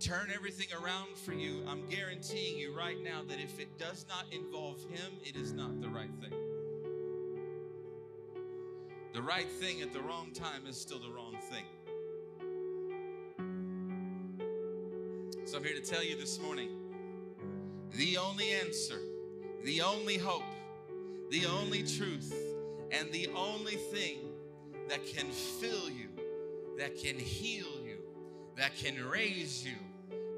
turn 0.00 0.28
everything 0.34 0.68
around 0.80 1.16
for 1.16 1.32
you, 1.32 1.62
I'm 1.68 1.86
guaranteeing 1.88 2.58
you 2.58 2.76
right 2.76 3.02
now 3.02 3.22
that 3.28 3.40
if 3.40 3.58
it 3.58 3.78
does 3.78 4.06
not 4.08 4.26
involve 4.32 4.80
Him, 4.90 5.12
it 5.24 5.36
is 5.36 5.52
not 5.52 5.80
the 5.80 5.88
right 5.88 6.10
thing. 6.20 6.32
The 9.12 9.22
right 9.22 9.50
thing 9.50 9.82
at 9.82 9.92
the 9.92 10.00
wrong 10.00 10.30
time 10.32 10.66
is 10.68 10.76
still 10.76 11.00
the 11.00 11.10
wrong 11.10 11.36
thing. 11.50 11.64
So 15.44 15.56
I'm 15.56 15.64
here 15.64 15.74
to 15.74 15.80
tell 15.80 16.04
you 16.04 16.16
this 16.16 16.40
morning 16.40 16.70
the 17.96 18.18
only 18.18 18.50
answer, 18.50 19.00
the 19.64 19.80
only 19.80 20.18
hope, 20.18 20.42
the 21.30 21.46
only 21.46 21.82
truth, 21.82 22.34
and 22.92 23.10
the 23.12 23.28
only 23.34 23.76
thing 23.76 24.27
that 24.88 25.06
can 25.06 25.26
fill 25.30 25.90
you, 25.90 26.08
that 26.78 26.96
can 26.96 27.18
heal 27.18 27.66
you, 27.84 27.98
that 28.56 28.76
can 28.76 29.04
raise 29.08 29.64
you, 29.64 29.74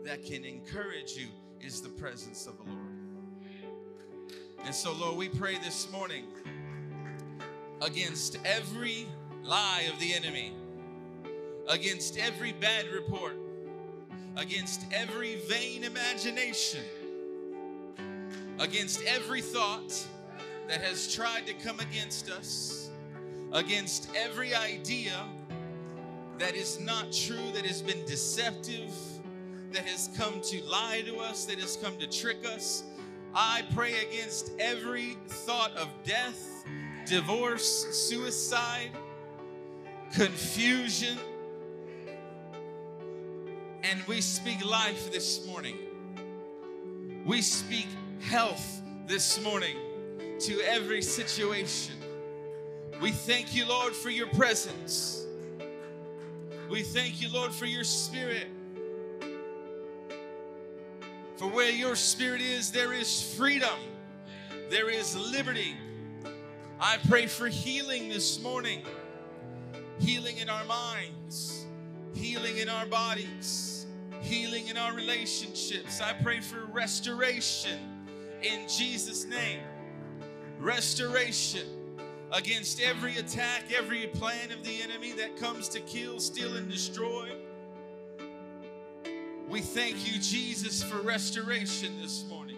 that 0.04 0.24
can 0.24 0.44
encourage 0.44 1.12
you 1.12 1.28
is 1.60 1.80
the 1.80 1.88
presence 1.88 2.46
of 2.46 2.56
the 2.58 2.64
Lord. 2.64 3.00
And 4.64 4.74
so, 4.74 4.92
Lord, 4.92 5.16
we 5.16 5.28
pray 5.28 5.56
this 5.58 5.90
morning 5.90 6.24
against 7.80 8.38
every 8.44 9.06
lie 9.42 9.88
of 9.92 9.98
the 10.00 10.12
enemy, 10.12 10.52
against 11.68 12.18
every 12.18 12.52
bad 12.52 12.86
report, 12.88 13.36
against 14.36 14.84
every 14.92 15.36
vain 15.48 15.84
imagination, 15.84 16.84
against 18.58 19.02
every 19.04 19.40
thought 19.40 20.06
that 20.68 20.80
has 20.82 21.12
tried 21.12 21.46
to 21.46 21.54
come 21.54 21.80
against 21.80 22.30
us, 22.30 22.89
against 23.52 24.08
every 24.16 24.54
idea 24.54 25.14
that 26.38 26.54
is 26.54 26.80
not 26.80 27.12
true, 27.12 27.50
that 27.52 27.66
has 27.66 27.82
been 27.82 28.04
deceptive, 28.06 28.92
that 29.72 29.84
has 29.84 30.08
come 30.16 30.40
to 30.40 30.62
lie 30.64 31.02
to 31.06 31.16
us, 31.18 31.44
that 31.44 31.58
has 31.58 31.76
come 31.76 31.96
to 31.98 32.06
trick 32.06 32.46
us. 32.46 32.84
I 33.34 33.62
pray 33.74 33.94
against 34.08 34.52
every 34.58 35.16
thought 35.28 35.76
of 35.76 35.88
death, 36.04 36.64
divorce, 37.06 37.86
suicide, 38.08 38.90
confusion. 40.12 41.18
And 43.82 44.02
we 44.06 44.20
speak 44.20 44.64
life 44.64 45.12
this 45.12 45.46
morning. 45.46 45.76
We 47.26 47.42
speak 47.42 47.86
health 48.20 48.80
this 49.06 49.42
morning 49.42 49.76
to 50.40 50.60
every 50.62 51.02
situation. 51.02 51.99
We 53.00 53.12
thank 53.12 53.54
you, 53.54 53.66
Lord, 53.66 53.94
for 53.94 54.10
your 54.10 54.26
presence. 54.26 55.24
We 56.68 56.82
thank 56.82 57.22
you, 57.22 57.32
Lord, 57.32 57.50
for 57.50 57.64
your 57.64 57.84
spirit. 57.84 58.46
For 61.36 61.48
where 61.48 61.70
your 61.70 61.96
spirit 61.96 62.42
is, 62.42 62.70
there 62.70 62.92
is 62.92 63.34
freedom, 63.38 63.78
there 64.68 64.90
is 64.90 65.16
liberty. 65.16 65.74
I 66.78 66.98
pray 67.08 67.26
for 67.26 67.48
healing 67.48 68.10
this 68.10 68.42
morning, 68.42 68.82
healing 69.98 70.36
in 70.36 70.50
our 70.50 70.64
minds, 70.66 71.64
healing 72.12 72.58
in 72.58 72.68
our 72.68 72.84
bodies, 72.84 73.86
healing 74.20 74.68
in 74.68 74.76
our 74.76 74.92
relationships. 74.92 76.02
I 76.02 76.12
pray 76.12 76.40
for 76.40 76.66
restoration 76.66 77.78
in 78.42 78.68
Jesus' 78.68 79.24
name. 79.24 79.60
Restoration 80.58 81.79
against 82.32 82.80
every 82.80 83.16
attack, 83.16 83.64
every 83.76 84.06
plan 84.08 84.52
of 84.52 84.64
the 84.64 84.82
enemy 84.82 85.12
that 85.12 85.36
comes 85.36 85.68
to 85.70 85.80
kill, 85.80 86.20
steal, 86.20 86.56
and 86.56 86.70
destroy. 86.70 87.28
We 89.48 89.60
thank 89.60 90.06
you, 90.06 90.20
Jesus, 90.20 90.82
for 90.82 90.98
restoration 90.98 92.00
this 92.00 92.24
morning. 92.28 92.56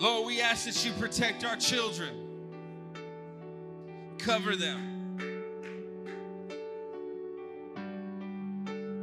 Lord, 0.00 0.26
we 0.26 0.40
ask 0.40 0.66
that 0.66 0.84
you 0.84 0.92
protect 0.92 1.44
our 1.44 1.56
children, 1.56 2.10
cover 4.18 4.56
them, 4.56 4.96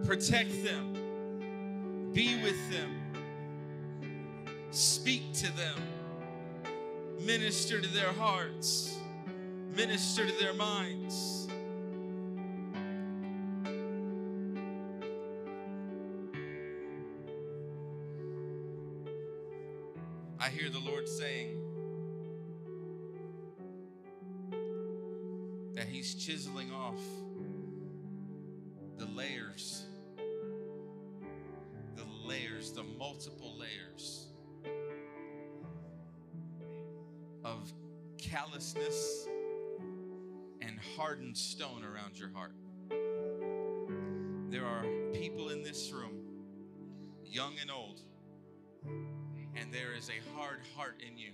protect 0.06 0.64
them, 0.64 2.12
be 2.14 2.42
with 2.42 2.72
them, 2.72 3.02
speak 4.72 5.34
to 5.34 5.56
them, 5.56 5.78
minister 7.22 7.82
to 7.82 7.88
their 7.88 8.12
hearts, 8.14 8.98
minister 9.76 10.26
to 10.26 10.34
their 10.40 10.54
minds. 10.54 11.48
I 20.40 20.50
hear 20.50 20.70
the 20.70 20.80
Lord 20.80 21.08
saying 21.08 21.58
that 25.74 25.88
He's 25.88 26.14
chiseling 26.14 26.72
off 26.72 27.00
the 28.98 29.06
layers, 29.06 29.86
the 31.96 32.06
layers, 32.28 32.72
the 32.72 32.84
multiple 32.84 33.58
layers 33.58 34.25
of 37.46 37.72
callousness 38.18 39.28
and 40.62 40.80
hardened 40.98 41.38
stone 41.38 41.84
around 41.84 42.18
your 42.18 42.32
heart. 42.34 42.56
There 44.50 44.66
are 44.66 44.86
people 45.14 45.50
in 45.50 45.62
this 45.62 45.92
room, 45.92 46.18
young 47.24 47.54
and 47.62 47.70
old, 47.70 48.02
and 49.56 49.72
there 49.72 49.94
is 49.96 50.10
a 50.10 50.36
hard 50.36 50.60
heart 50.76 51.04
in 51.08 51.18
you. 51.18 51.34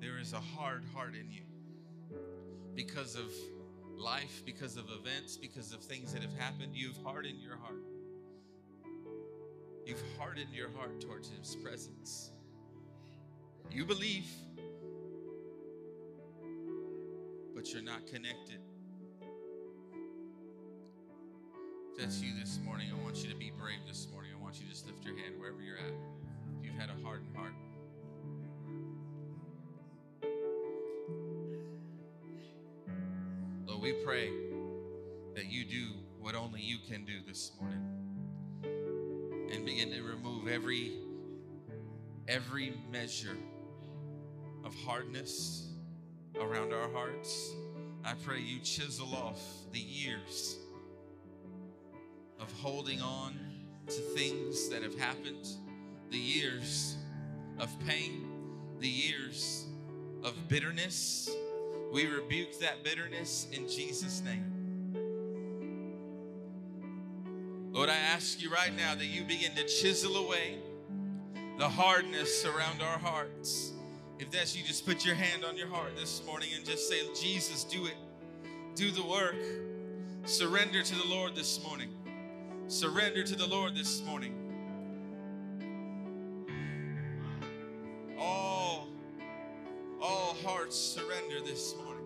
There 0.00 0.18
is 0.18 0.32
a 0.32 0.40
hard 0.40 0.82
heart 0.92 1.14
in 1.14 1.30
you 1.30 1.44
because 2.74 3.14
of 3.14 3.32
life, 3.96 4.42
because 4.44 4.76
of 4.76 4.86
events, 4.90 5.36
because 5.36 5.72
of 5.72 5.80
things 5.80 6.12
that 6.12 6.22
have 6.22 6.36
happened. 6.36 6.74
You've 6.74 6.98
hardened 7.04 7.40
your 7.40 7.56
heart. 7.56 7.84
You've 9.86 10.02
hardened 10.18 10.52
your 10.52 10.70
heart 10.70 11.00
towards 11.00 11.30
His 11.30 11.54
presence. 11.56 12.33
You 13.70 13.84
believe, 13.84 14.26
but 17.54 17.72
you're 17.72 17.82
not 17.82 18.06
connected. 18.06 18.60
If 21.92 21.98
that's 21.98 22.20
you 22.20 22.38
this 22.38 22.58
morning, 22.64 22.88
I 22.92 23.02
want 23.02 23.16
you 23.22 23.30
to 23.30 23.36
be 23.36 23.50
brave 23.58 23.80
this 23.86 24.06
morning. 24.12 24.30
I 24.36 24.42
want 24.42 24.56
you 24.56 24.66
to 24.66 24.70
just 24.70 24.86
lift 24.86 25.04
your 25.04 25.16
hand 25.16 25.38
wherever 25.38 25.60
you're 25.60 25.76
at. 25.78 25.92
If 26.58 26.64
you've 26.64 26.74
had 26.74 26.90
a 26.90 27.02
hardened 27.04 27.34
heart, 27.36 27.52
Lord, 33.66 33.82
we 33.82 33.92
pray 34.04 34.30
that 35.34 35.46
you 35.46 35.64
do 35.64 35.94
what 36.20 36.34
only 36.34 36.60
you 36.60 36.78
can 36.88 37.04
do 37.04 37.14
this 37.26 37.52
morning 37.60 37.82
and 39.52 39.64
begin 39.66 39.90
to 39.90 40.02
remove 40.02 40.48
every 40.48 40.92
every 42.28 42.72
measure 42.90 43.36
of 44.64 44.74
hardness 44.84 45.68
around 46.40 46.72
our 46.72 46.90
hearts. 46.90 47.52
I 48.04 48.14
pray 48.24 48.40
you 48.40 48.60
chisel 48.60 49.14
off 49.14 49.40
the 49.72 49.78
years 49.78 50.56
of 52.40 52.52
holding 52.60 53.00
on 53.00 53.38
to 53.86 53.92
things 53.92 54.68
that 54.70 54.82
have 54.82 54.98
happened, 54.98 55.46
the 56.10 56.18
years 56.18 56.96
of 57.58 57.70
pain, 57.86 58.26
the 58.80 58.88
years 58.88 59.66
of 60.22 60.48
bitterness. 60.48 61.30
We 61.92 62.06
rebuke 62.06 62.58
that 62.60 62.82
bitterness 62.82 63.46
in 63.52 63.68
Jesus' 63.68 64.22
name. 64.22 64.50
Lord, 67.72 67.90
I 67.90 67.96
ask 67.96 68.40
you 68.40 68.50
right 68.50 68.74
now 68.74 68.94
that 68.94 69.06
you 69.06 69.24
begin 69.24 69.54
to 69.56 69.64
chisel 69.64 70.16
away 70.16 70.58
the 71.58 71.68
hardness 71.68 72.44
around 72.44 72.82
our 72.82 72.98
hearts. 72.98 73.73
If 74.18 74.30
that's 74.30 74.56
you, 74.56 74.62
just 74.62 74.86
put 74.86 75.04
your 75.04 75.16
hand 75.16 75.44
on 75.44 75.56
your 75.56 75.66
heart 75.66 75.96
this 75.96 76.24
morning 76.24 76.50
and 76.54 76.64
just 76.64 76.88
say, 76.88 77.00
Jesus, 77.20 77.64
do 77.64 77.86
it. 77.86 77.96
Do 78.76 78.90
the 78.90 79.02
work. 79.02 79.34
Surrender 80.24 80.82
to 80.82 80.94
the 80.94 81.06
Lord 81.06 81.34
this 81.34 81.62
morning. 81.64 81.90
Surrender 82.68 83.24
to 83.24 83.34
the 83.36 83.46
Lord 83.46 83.74
this 83.74 84.02
morning. 84.02 84.40
All, 88.18 88.88
all 90.00 90.36
hearts 90.44 90.76
surrender 90.76 91.40
this 91.44 91.74
morning. 91.76 92.04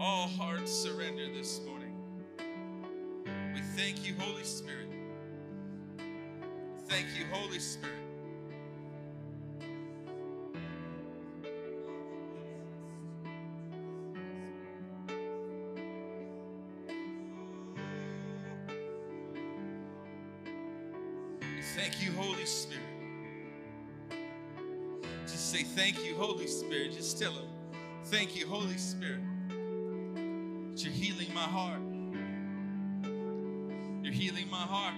All 0.00 0.28
hearts 0.28 0.72
surrender 0.72 1.26
this 1.32 1.60
morning. 1.66 1.94
We 3.54 3.60
thank 3.76 4.06
you, 4.06 4.14
Holy 4.18 4.44
Spirit. 4.44 4.88
Thank 6.88 7.06
you, 7.18 7.26
Holy 7.30 7.58
Spirit. 7.58 8.05
You, 22.00 22.12
Holy 22.12 22.44
Spirit. 22.44 22.82
Just 25.22 25.50
say, 25.50 25.62
Thank 25.62 26.04
you, 26.04 26.14
Holy 26.16 26.46
Spirit. 26.46 26.92
Just 26.92 27.18
tell 27.18 27.32
him, 27.32 27.48
Thank 28.04 28.36
you, 28.36 28.46
Holy 28.46 28.76
Spirit. 28.76 29.20
That 29.48 30.84
you're 30.84 30.92
healing 30.92 31.32
my 31.34 31.40
heart. 31.40 31.80
You're 34.02 34.12
healing 34.12 34.50
my 34.50 34.58
heart. 34.58 34.94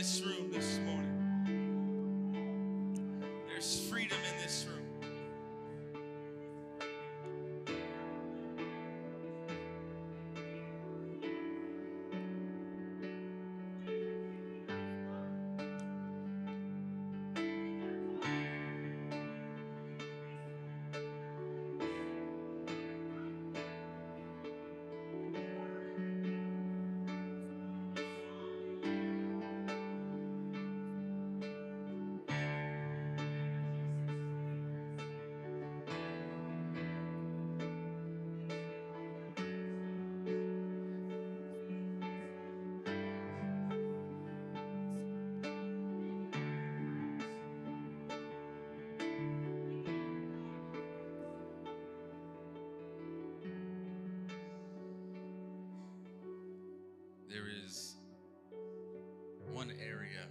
This 0.00 0.22
room 0.24 0.39
There 57.30 57.46
is 57.46 57.94
one 59.52 59.70
area 59.78 60.26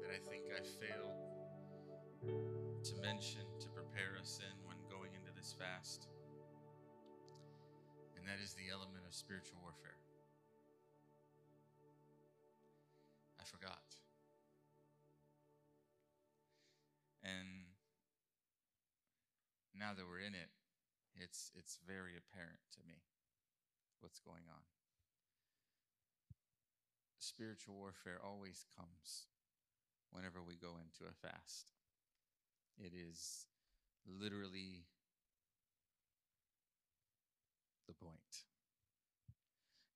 that 0.00 0.14
I 0.14 0.18
think 0.30 0.44
I 0.46 0.62
failed 0.62 1.18
to 2.84 2.94
mention 3.02 3.42
to 3.58 3.68
prepare 3.70 4.14
us 4.20 4.38
in 4.38 4.54
when 4.62 4.76
going 4.88 5.10
into 5.18 5.34
this 5.34 5.56
fast, 5.58 6.06
and 8.14 8.22
that 8.28 8.38
is 8.40 8.54
the 8.54 8.70
element 8.70 9.02
of 9.08 9.12
spiritual 9.12 9.58
warfare. 9.60 9.98
I 13.40 13.44
forgot. 13.44 13.82
And 17.24 17.74
now 19.74 19.98
that 19.98 20.06
we're 20.06 20.22
in 20.22 20.34
it, 20.38 20.54
it's 21.16 21.50
it's 21.58 21.80
very 21.84 22.14
apparent 22.14 22.62
to 22.78 22.86
me 22.86 23.02
what's 23.98 24.20
going 24.20 24.46
on. 24.46 24.77
Spiritual 27.38 27.76
warfare 27.76 28.18
always 28.26 28.64
comes 28.76 29.26
whenever 30.10 30.42
we 30.42 30.56
go 30.56 30.70
into 30.82 31.08
a 31.08 31.14
fast. 31.14 31.70
It 32.76 32.90
is 32.92 33.46
literally 34.20 34.82
the 37.86 37.94
point. 37.94 38.42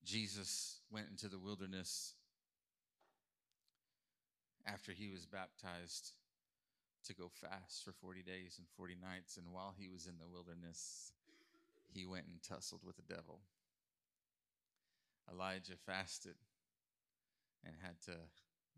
Jesus 0.04 0.78
went 0.88 1.08
into 1.10 1.26
the 1.26 1.40
wilderness 1.40 2.14
after 4.64 4.92
he 4.92 5.08
was 5.10 5.26
baptized 5.26 6.12
to 7.06 7.12
go 7.12 7.28
fast 7.28 7.82
for 7.82 7.90
40 7.90 8.22
days 8.22 8.54
and 8.58 8.68
40 8.76 8.94
nights. 9.02 9.36
And 9.36 9.52
while 9.52 9.74
he 9.76 9.88
was 9.88 10.06
in 10.06 10.14
the 10.20 10.28
wilderness, 10.32 11.10
he 11.92 12.06
went 12.06 12.26
and 12.26 12.40
tussled 12.40 12.82
with 12.86 12.94
the 12.94 13.14
devil. 13.14 13.40
Elijah 15.28 15.74
fasted 15.84 16.36
and 17.64 17.74
had 17.80 18.00
to 18.06 18.18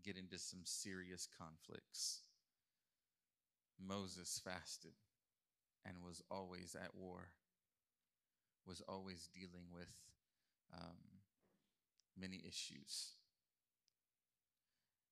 get 0.05 0.17
into 0.17 0.39
some 0.39 0.61
serious 0.65 1.27
conflicts. 1.39 2.21
Moses 3.81 4.41
fasted 4.45 4.93
and 5.87 5.97
was 6.05 6.23
always 6.31 6.77
at 6.81 6.95
war, 6.95 7.29
was 8.67 8.83
always 8.89 9.29
dealing 9.35 9.67
with 9.73 9.91
um, 10.73 10.97
many 12.19 12.43
issues. 12.47 13.13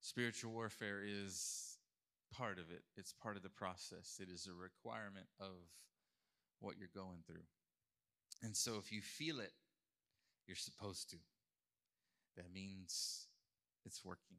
Spiritual 0.00 0.52
warfare 0.52 1.00
is 1.04 1.76
part 2.32 2.58
of 2.58 2.70
it, 2.70 2.82
it's 2.96 3.12
part 3.12 3.36
of 3.36 3.42
the 3.42 3.50
process, 3.50 4.20
it 4.20 4.28
is 4.32 4.46
a 4.46 4.54
requirement 4.54 5.26
of 5.38 5.68
what 6.60 6.76
you're 6.78 6.88
going 6.94 7.18
through. 7.26 7.44
And 8.42 8.56
so 8.56 8.78
if 8.78 8.90
you 8.90 9.00
feel 9.02 9.40
it, 9.40 9.52
you're 10.46 10.56
supposed 10.56 11.10
to. 11.10 11.16
That 12.36 12.52
means 12.52 13.26
it's 13.84 14.04
working. 14.04 14.38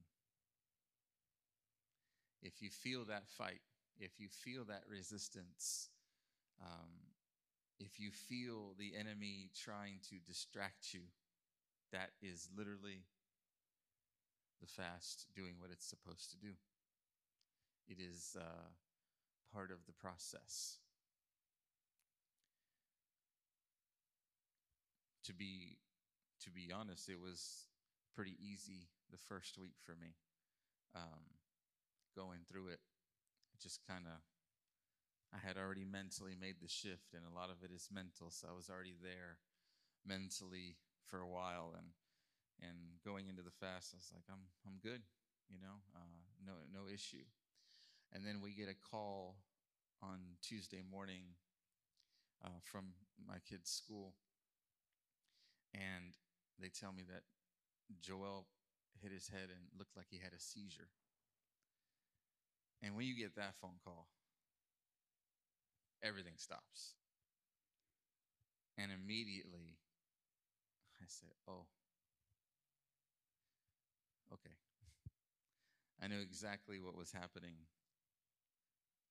If 2.41 2.61
you 2.61 2.69
feel 2.69 3.05
that 3.05 3.27
fight, 3.27 3.61
if 3.99 4.19
you 4.19 4.27
feel 4.27 4.65
that 4.65 4.83
resistance, 4.89 5.89
um, 6.61 6.89
if 7.79 7.99
you 7.99 8.11
feel 8.11 8.73
the 8.77 8.93
enemy 8.99 9.49
trying 9.55 9.99
to 10.09 10.15
distract 10.27 10.93
you, 10.93 11.01
that 11.91 12.09
is 12.21 12.49
literally 12.55 13.05
the 14.61 14.67
fast 14.67 15.27
doing 15.35 15.55
what 15.59 15.71
it's 15.71 15.85
supposed 15.85 16.31
to 16.31 16.37
do. 16.37 16.53
It 17.87 17.97
is 17.99 18.35
uh, 18.39 18.69
part 19.53 19.71
of 19.71 19.85
the 19.85 19.93
process. 19.93 20.77
To 25.25 25.33
be 25.33 25.77
to 26.43 26.51
be 26.51 26.71
honest, 26.73 27.07
it 27.07 27.19
was 27.19 27.67
pretty 28.15 28.35
easy 28.41 28.89
the 29.13 29.21
first 29.29 29.57
week 29.61 29.77
for 29.85 29.93
me. 29.93 30.17
Um, 30.97 31.37
going 32.17 32.41
through 32.49 32.67
it, 32.69 32.81
just 33.61 33.85
kind 33.87 34.05
of 34.05 34.17
I 35.33 35.37
had 35.41 35.57
already 35.57 35.85
mentally 35.85 36.37
made 36.39 36.61
the 36.61 36.69
shift, 36.69 37.13
and 37.13 37.25
a 37.25 37.33
lot 37.33 37.49
of 37.49 37.61
it 37.63 37.73
is 37.73 37.89
mental. 37.93 38.29
So 38.29 38.47
I 38.49 38.55
was 38.55 38.69
already 38.69 38.93
there 39.01 39.37
mentally 40.05 40.77
for 41.05 41.21
a 41.21 41.29
while, 41.29 41.73
and 41.77 41.93
and 42.61 43.01
going 43.03 43.29
into 43.29 43.41
the 43.41 43.53
fast, 43.53 43.93
I 43.93 43.97
was 43.97 44.11
like, 44.13 44.25
I'm 44.29 44.49
I'm 44.65 44.77
good, 44.81 45.01
you 45.49 45.57
know, 45.61 45.81
uh, 45.95 46.21
no 46.45 46.53
no 46.73 46.89
issue. 46.91 47.25
And 48.11 48.25
then 48.25 48.41
we 48.41 48.53
get 48.53 48.69
a 48.69 48.77
call 48.77 49.37
on 50.01 50.37
Tuesday 50.41 50.83
morning 50.85 51.33
uh, 52.45 52.61
from 52.61 52.93
my 53.27 53.37
kid's 53.49 53.71
school, 53.71 54.13
and 55.73 56.13
they 56.59 56.69
tell 56.69 56.91
me 56.91 57.03
that 57.09 57.23
Joel 58.01 58.45
hit 59.01 59.11
his 59.11 59.27
head 59.29 59.49
and 59.49 59.61
looked 59.77 59.95
like 59.97 60.07
he 60.09 60.17
had 60.17 60.33
a 60.33 60.39
seizure. 60.39 60.89
And 62.81 62.95
when 62.95 63.05
you 63.05 63.15
get 63.15 63.35
that 63.35 63.55
phone 63.61 63.79
call, 63.83 64.07
everything 66.03 66.33
stops. 66.37 66.95
And 68.77 68.91
immediately 68.91 69.77
I 71.01 71.05
said, 71.07 71.29
Oh, 71.47 71.65
okay. 74.33 74.55
I 76.01 76.07
knew 76.07 76.19
exactly 76.21 76.79
what 76.79 76.95
was 76.97 77.11
happening. 77.11 77.55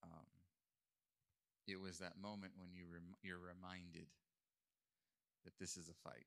Um, 0.03 0.27
it 1.67 1.81
was 1.81 1.99
that 1.99 2.19
moment 2.21 2.53
when 2.57 2.73
you 2.73 2.85
rem- 2.93 3.17
you're 3.23 3.39
reminded 3.39 4.07
that 5.45 5.59
this 5.59 5.77
is 5.77 5.89
a 5.89 5.95
fight. 5.95 6.27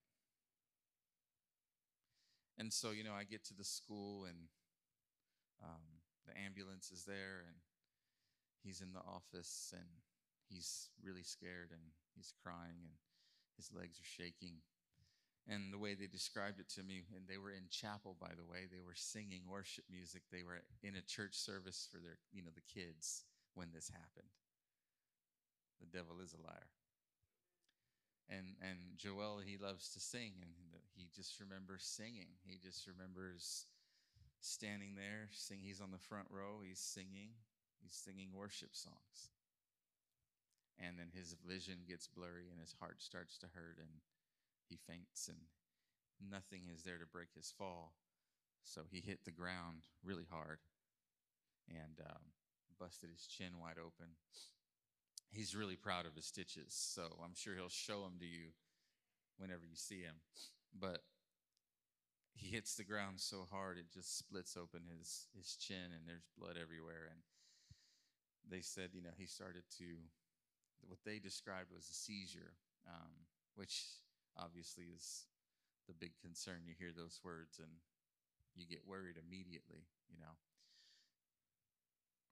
And 2.57 2.71
so, 2.71 2.91
you 2.91 3.03
know, 3.03 3.13
I 3.13 3.23
get 3.23 3.43
to 3.45 3.53
the 3.53 3.65
school 3.65 4.25
and 4.25 4.47
um, 5.63 6.01
the 6.25 6.33
ambulance 6.39 6.91
is 6.91 7.03
there 7.03 7.43
and 7.45 7.55
he's 8.63 8.81
in 8.81 8.93
the 8.93 9.03
office 9.03 9.73
and 9.75 9.87
he's 10.49 10.89
really 11.03 11.23
scared 11.23 11.69
and 11.71 11.81
he's 12.15 12.33
crying 12.41 12.79
and 12.81 12.95
his 13.57 13.71
legs 13.75 13.99
are 13.99 14.07
shaking. 14.23 14.63
And 15.47 15.71
the 15.71 15.77
way 15.77 15.93
they 15.93 16.07
described 16.07 16.59
it 16.59 16.69
to 16.73 16.81
me, 16.81 17.05
and 17.13 17.29
they 17.29 17.37
were 17.37 17.51
in 17.51 17.69
chapel, 17.69 18.17
by 18.19 18.33
the 18.33 18.49
way, 18.49 18.65
they 18.65 18.81
were 18.81 18.97
singing 18.97 19.45
worship 19.47 19.85
music. 19.91 20.23
They 20.31 20.41
were 20.41 20.65
in 20.81 20.95
a 20.95 21.05
church 21.05 21.35
service 21.37 21.87
for 21.91 21.99
their, 21.99 22.17
you 22.33 22.41
know, 22.41 22.49
the 22.49 22.65
kids 22.65 23.25
when 23.53 23.69
this 23.71 23.89
happened. 23.89 24.33
The 25.79 25.85
devil 25.85 26.17
is 26.23 26.33
a 26.33 26.41
liar. 26.41 26.73
And 28.29 28.57
and 28.61 28.97
Joel, 28.97 29.41
he 29.45 29.57
loves 29.57 29.89
to 29.93 29.99
sing, 29.99 30.33
and 30.41 30.51
he 30.95 31.07
just 31.15 31.39
remembers 31.39 31.83
singing. 31.83 32.33
He 32.43 32.57
just 32.57 32.87
remembers 32.87 33.65
standing 34.41 34.95
there, 34.95 35.29
sing. 35.31 35.59
He's 35.61 35.81
on 35.81 35.91
the 35.91 35.99
front 36.01 36.27
row. 36.29 36.61
He's 36.65 36.79
singing. 36.79 37.37
He's 37.81 37.93
singing 37.93 38.29
worship 38.33 38.73
songs 38.73 39.29
and 40.79 40.99
then 40.99 41.07
his 41.13 41.35
vision 41.47 41.87
gets 41.87 42.07
blurry 42.07 42.51
and 42.51 42.59
his 42.59 42.75
heart 42.79 43.01
starts 43.01 43.37
to 43.39 43.47
hurt 43.53 43.77
and 43.79 44.01
he 44.67 44.75
faints 44.75 45.27
and 45.27 45.39
nothing 46.19 46.67
is 46.73 46.83
there 46.83 46.97
to 46.97 47.05
break 47.05 47.29
his 47.35 47.53
fall 47.57 47.93
so 48.63 48.81
he 48.89 48.99
hit 48.99 49.23
the 49.23 49.31
ground 49.31 49.87
really 50.03 50.27
hard 50.29 50.59
and 51.69 52.01
um, 52.05 52.33
busted 52.79 53.09
his 53.09 53.27
chin 53.27 53.59
wide 53.61 53.79
open 53.79 54.17
he's 55.31 55.55
really 55.55 55.75
proud 55.75 56.05
of 56.05 56.15
his 56.15 56.25
stitches 56.25 56.69
so 56.69 57.03
i'm 57.23 57.35
sure 57.35 57.55
he'll 57.55 57.69
show 57.69 58.03
them 58.03 58.17
to 58.19 58.25
you 58.25 58.53
whenever 59.37 59.63
you 59.63 59.75
see 59.75 60.01
him 60.01 60.15
but 60.77 61.03
he 62.33 62.47
hits 62.47 62.75
the 62.75 62.83
ground 62.83 63.19
so 63.19 63.45
hard 63.49 63.77
it 63.77 63.91
just 63.93 64.17
splits 64.17 64.57
open 64.57 64.81
his 64.97 65.27
his 65.35 65.55
chin 65.55 65.91
and 65.93 66.07
there's 66.07 66.27
blood 66.37 66.55
everywhere 66.61 67.07
and 67.09 67.21
they 68.49 68.61
said 68.61 68.89
you 68.93 69.01
know 69.01 69.15
he 69.17 69.25
started 69.25 69.63
to 69.77 69.85
what 70.87 70.99
they 71.05 71.19
described 71.19 71.71
was 71.73 71.89
a 71.89 71.93
seizure, 71.93 72.53
um, 72.87 73.25
which 73.55 73.85
obviously 74.37 74.85
is 74.95 75.25
the 75.87 75.93
big 75.93 76.11
concern. 76.21 76.65
You 76.65 76.73
hear 76.77 76.91
those 76.95 77.19
words 77.23 77.59
and 77.59 77.71
you 78.55 78.65
get 78.67 78.87
worried 78.87 79.17
immediately, 79.17 79.87
you 80.09 80.17
know. 80.19 80.37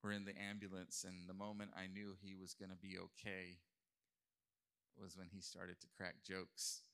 We're 0.04 0.12
in 0.12 0.26
the 0.28 0.36
ambulance, 0.36 1.06
and 1.08 1.24
the 1.26 1.32
moment 1.32 1.70
I 1.72 1.88
knew 1.88 2.12
he 2.20 2.36
was 2.36 2.52
going 2.52 2.68
to 2.68 2.76
be 2.76 3.00
okay 3.00 3.56
was 5.00 5.16
when 5.16 5.32
he 5.32 5.40
started 5.40 5.80
to 5.80 5.88
crack 5.96 6.20
jokes. 6.20 6.84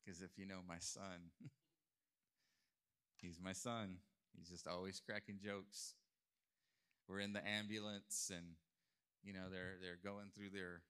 Because 0.00 0.22
if 0.22 0.38
you 0.38 0.46
know 0.46 0.64
my 0.66 0.80
son, 0.80 1.28
he's 3.20 3.36
my 3.36 3.52
son. 3.52 4.00
He's 4.32 4.48
just 4.48 4.66
always 4.66 4.98
cracking 4.98 5.36
jokes. 5.44 5.92
We're 7.06 7.20
in 7.20 7.34
the 7.34 7.46
ambulance, 7.46 8.32
and 8.32 8.56
you 9.22 9.34
know 9.34 9.52
they're 9.52 9.76
they're 9.84 10.00
going 10.00 10.32
through 10.32 10.56
their 10.56 10.80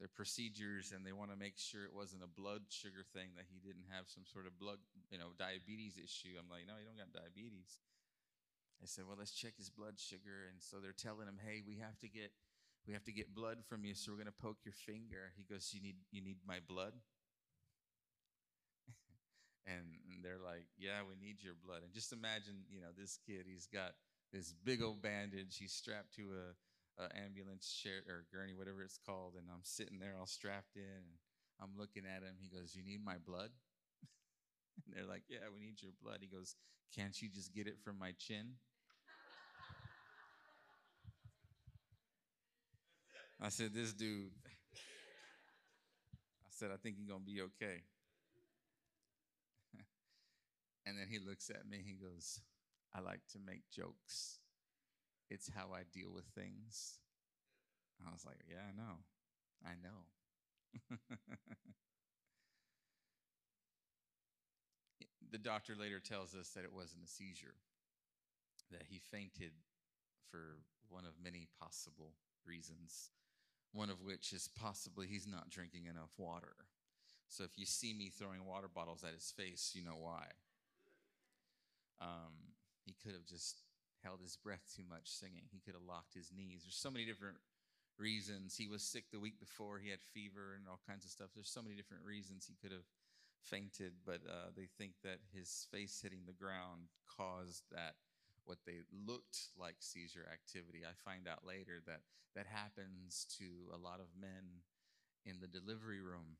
their 0.00 0.08
procedures 0.08 0.92
and 0.92 1.04
they 1.04 1.12
want 1.12 1.32
to 1.32 1.36
make 1.36 1.56
sure 1.56 1.84
it 1.84 1.92
wasn't 1.92 2.24
a 2.24 2.28
blood 2.28 2.60
sugar 2.68 3.04
thing 3.12 3.32
that 3.36 3.48
he 3.48 3.60
didn't 3.60 3.88
have 3.88 4.04
some 4.12 4.24
sort 4.28 4.44
of 4.44 4.52
blood 4.60 4.76
you 5.08 5.16
know 5.16 5.32
diabetes 5.40 5.96
issue 5.96 6.36
i'm 6.36 6.52
like 6.52 6.68
no 6.68 6.76
you 6.76 6.84
don't 6.84 7.00
got 7.00 7.08
diabetes 7.16 7.80
i 8.82 8.86
said 8.86 9.04
well 9.06 9.16
let's 9.18 9.32
check 9.32 9.56
his 9.56 9.70
blood 9.70 9.98
sugar 9.98 10.48
and 10.50 10.60
so 10.60 10.78
they're 10.78 10.96
telling 10.96 11.26
him 11.26 11.38
hey 11.44 11.62
we 11.66 11.78
have 11.78 11.98
to 11.98 12.08
get 12.08 12.32
we 12.86 12.92
have 12.92 13.04
to 13.04 13.12
get 13.12 13.34
blood 13.34 13.58
from 13.68 13.84
you 13.84 13.94
so 13.94 14.12
we're 14.12 14.18
going 14.18 14.26
to 14.26 14.42
poke 14.42 14.58
your 14.64 14.74
finger 14.74 15.32
he 15.36 15.42
goes 15.42 15.72
you 15.72 15.80
need 15.82 15.96
you 16.10 16.22
need 16.22 16.38
my 16.46 16.58
blood 16.68 16.92
and 19.66 19.98
they're 20.22 20.42
like 20.42 20.66
yeah 20.78 21.02
we 21.02 21.16
need 21.24 21.42
your 21.42 21.54
blood 21.64 21.82
and 21.82 21.92
just 21.92 22.12
imagine 22.12 22.62
you 22.70 22.80
know 22.80 22.94
this 22.96 23.18
kid 23.26 23.44
he's 23.46 23.66
got 23.66 23.92
this 24.32 24.54
big 24.64 24.82
old 24.82 25.02
bandage 25.02 25.56
he's 25.58 25.72
strapped 25.72 26.14
to 26.14 26.30
a 26.34 26.54
uh, 26.98 27.08
ambulance 27.12 27.72
chair 27.72 28.00
or 28.08 28.24
gurney, 28.32 28.54
whatever 28.54 28.82
it's 28.82 28.98
called, 28.98 29.34
and 29.36 29.46
I'm 29.52 29.64
sitting 29.64 29.98
there 29.98 30.14
all 30.18 30.26
strapped 30.26 30.76
in, 30.76 30.82
and 30.82 31.18
I'm 31.60 31.76
looking 31.78 32.04
at 32.04 32.22
him. 32.22 32.36
He 32.40 32.48
goes, 32.48 32.74
"You 32.74 32.82
need 32.82 33.04
my 33.04 33.18
blood?" 33.18 33.50
And 34.84 34.94
they're 34.94 35.06
like, 35.06 35.24
"Yeah, 35.28 35.48
we 35.52 35.60
need 35.60 35.82
your 35.82 35.92
blood." 36.02 36.18
He 36.20 36.26
goes, 36.26 36.56
"Can't 36.94 37.20
you 37.20 37.28
just 37.28 37.54
get 37.54 37.66
it 37.66 37.78
from 37.82 37.98
my 37.98 38.12
chin?" 38.18 38.56
I 43.40 43.48
said, 43.50 43.74
"This 43.74 43.92
dude." 43.92 44.32
I 46.44 46.48
said, 46.50 46.70
"I 46.70 46.76
think 46.76 46.96
he's 46.96 47.06
gonna 47.08 47.20
be 47.24 47.40
okay." 47.42 47.82
and 50.86 50.98
then 50.98 51.08
he 51.10 51.18
looks 51.18 51.50
at 51.50 51.66
me. 51.68 51.82
He 51.84 51.92
goes, 51.94 52.40
"I 52.94 53.00
like 53.00 53.26
to 53.32 53.38
make 53.38 53.68
jokes." 53.70 54.40
It's 55.30 55.50
how 55.54 55.72
I 55.74 55.82
deal 55.92 56.12
with 56.12 56.26
things. 56.34 56.98
I 58.06 58.12
was 58.12 58.24
like, 58.24 58.38
yeah, 58.48 58.62
I 58.68 58.72
know. 58.76 58.96
I 59.64 59.74
know. 59.82 60.06
the 65.36 65.44
doctor 65.44 65.76
later 65.78 66.00
tells 66.00 66.34
us 66.34 66.48
that 66.56 66.64
it 66.64 66.72
wasn't 66.72 67.04
a 67.04 67.06
seizure, 67.06 67.60
that 68.72 68.88
he 68.88 68.98
fainted 68.98 69.52
for 70.30 70.56
one 70.88 71.04
of 71.04 71.12
many 71.22 71.46
possible 71.60 72.16
reasons, 72.46 73.10
one 73.74 73.90
of 73.90 74.00
which 74.00 74.32
is 74.32 74.48
possibly 74.56 75.06
he's 75.06 75.28
not 75.28 75.50
drinking 75.50 75.84
enough 75.84 76.08
water. 76.16 76.56
So 77.28 77.44
if 77.44 77.58
you 77.58 77.66
see 77.66 77.92
me 77.92 78.08
throwing 78.08 78.46
water 78.46 78.68
bottles 78.72 79.04
at 79.04 79.12
his 79.12 79.30
face, 79.36 79.72
you 79.74 79.84
know 79.84 80.00
why. 80.00 80.24
Um, 82.00 82.56
he 82.86 82.94
could 83.04 83.12
have 83.12 83.26
just 83.26 83.60
held 84.02 84.20
his 84.22 84.36
breath 84.36 84.64
too 84.74 84.84
much 84.88 85.04
singing. 85.04 85.44
He 85.52 85.60
could 85.60 85.74
have 85.74 85.84
locked 85.86 86.14
his 86.14 86.32
knees. 86.34 86.62
There's 86.64 86.80
so 86.80 86.90
many 86.90 87.04
different 87.04 87.36
reasons. 87.98 88.56
He 88.56 88.68
was 88.68 88.80
sick 88.80 89.04
the 89.12 89.20
week 89.20 89.38
before, 89.38 89.80
he 89.80 89.90
had 89.90 90.00
fever 90.00 90.56
and 90.56 90.64
all 90.66 90.80
kinds 90.88 91.04
of 91.04 91.10
stuff. 91.10 91.28
There's 91.34 91.50
so 91.52 91.60
many 91.60 91.76
different 91.76 92.04
reasons 92.06 92.48
he 92.48 92.56
could 92.56 92.72
have 92.72 92.88
fainted, 93.50 93.92
but 94.04 94.20
uh, 94.28 94.50
they 94.56 94.68
think 94.78 94.92
that 95.04 95.18
his 95.32 95.66
face 95.70 96.00
hitting 96.02 96.22
the 96.26 96.32
ground 96.32 96.88
caused 97.16 97.62
that 97.72 97.94
what 98.44 98.58
they 98.66 98.80
looked 99.06 99.38
like 99.58 99.76
seizure 99.80 100.26
activity. 100.32 100.82
I 100.84 100.94
find 101.08 101.26
out 101.28 101.46
later 101.46 101.82
that 101.86 102.00
that 102.34 102.46
happens 102.46 103.26
to 103.38 103.44
a 103.74 103.78
lot 103.78 104.00
of 104.00 104.06
men 104.20 104.62
in 105.24 105.40
the 105.40 105.48
delivery 105.48 106.00
room 106.00 106.36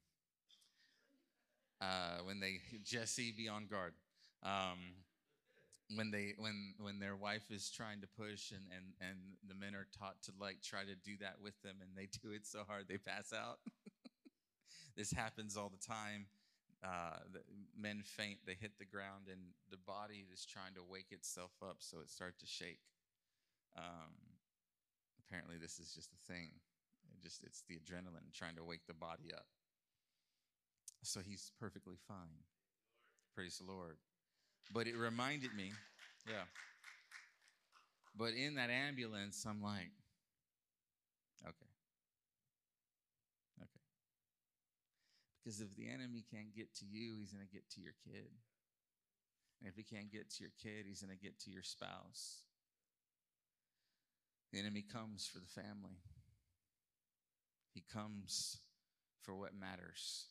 uh, 1.81 2.23
when 2.25 2.41
they 2.41 2.61
Jesse 2.85 3.33
be 3.37 3.49
on 3.49 3.67
guard. 3.67 3.95
Um, 4.43 5.03
when 5.95 6.11
they 6.11 6.35
when 6.39 6.75
when 6.81 6.99
their 6.99 7.15
wife 7.15 7.51
is 7.51 7.71
trying 7.71 8.01
to 8.01 8.09
push 8.09 8.51
and 8.51 8.65
and 8.75 8.87
and 9.01 9.19
the 9.49 9.55
men 9.55 9.75
are 9.75 9.87
taught 9.97 10.21
to 10.23 10.33
like 10.41 10.61
try 10.61 10.83
to 10.83 10.97
do 11.05 11.17
that 11.21 11.37
with 11.41 11.55
them 11.63 11.77
and 11.81 11.91
they 11.97 12.09
do 12.23 12.35
it 12.35 12.45
so 12.47 12.63
hard 12.67 12.87
they 12.89 12.99
pass 12.99 13.33
out 13.33 13.59
this 14.97 15.13
happens 15.13 15.57
all 15.57 15.71
the 15.71 15.87
time 15.87 16.27
uh, 16.85 17.19
men 17.77 18.03
faint 18.03 18.39
they 18.47 18.55
hit 18.55 18.79
the 18.79 18.85
ground 18.85 19.29
and 19.31 19.41
the 19.71 19.77
body 19.77 20.27
is 20.33 20.45
trying 20.45 20.75
to 20.75 20.83
wake 20.83 21.11
itself 21.11 21.53
up 21.63 21.77
so 21.81 21.99
it 22.01 22.11
starts 22.11 22.39
to 22.41 22.47
shake. 22.47 22.81
Um, 23.77 24.37
apparently 25.19 25.57
this 25.59 25.79
is 25.79 25.95
just 25.95 26.13
a 26.13 26.33
thing. 26.33 26.51
It 27.13 27.23
just 27.23 27.43
it's 27.45 27.63
the 27.69 27.75
adrenaline 27.77 28.33
trying 28.33 28.57
to 28.57 28.65
wake 28.65 28.87
the 28.87 28.95
body 28.95 29.33
up. 29.35 29.47
So 31.03 31.21
he's 31.21 31.53
perfectly 31.59 31.97
fine. 32.09 32.45
Praise 33.35 33.59
the 33.59 33.71
lord. 33.71 33.97
But 34.73 34.87
it 34.87 34.97
reminded 34.97 35.55
me, 35.55 35.73
yeah. 36.29 36.45
But 38.17 38.33
in 38.35 38.55
that 38.55 38.71
ambulance, 38.71 39.45
I'm 39.49 39.63
like, 39.63 39.91
okay. 41.45 41.71
Okay. 43.63 43.81
Because 45.47 45.61
if 45.61 45.77
the 45.77 45.87
enemy 45.87 46.25
can't 46.29 46.53
get 46.57 46.75
to 46.75 46.85
you, 46.85 47.19
he's 47.21 47.31
going 47.31 47.47
to 47.47 47.55
get 47.55 47.71
to 47.71 47.81
your 47.81 47.93
kid. 48.03 48.27
And 49.61 49.69
if 49.71 49.77
he 49.77 49.85
can't 49.85 50.11
get 50.11 50.29
to 50.33 50.43
your 50.43 50.51
kid, 50.61 50.87
he's 50.89 51.03
going 51.03 51.17
to 51.17 51.23
get 51.23 51.39
to 51.43 51.53
your 51.53 51.63
spouse. 51.63 52.41
The 54.53 54.59
enemy 54.59 54.85
comes 54.93 55.31
for 55.33 55.39
the 55.39 55.47
family, 55.47 56.01
he 57.75 57.85
comes 57.93 58.59
for 59.23 59.37
what 59.37 59.55
matters. 59.55 60.27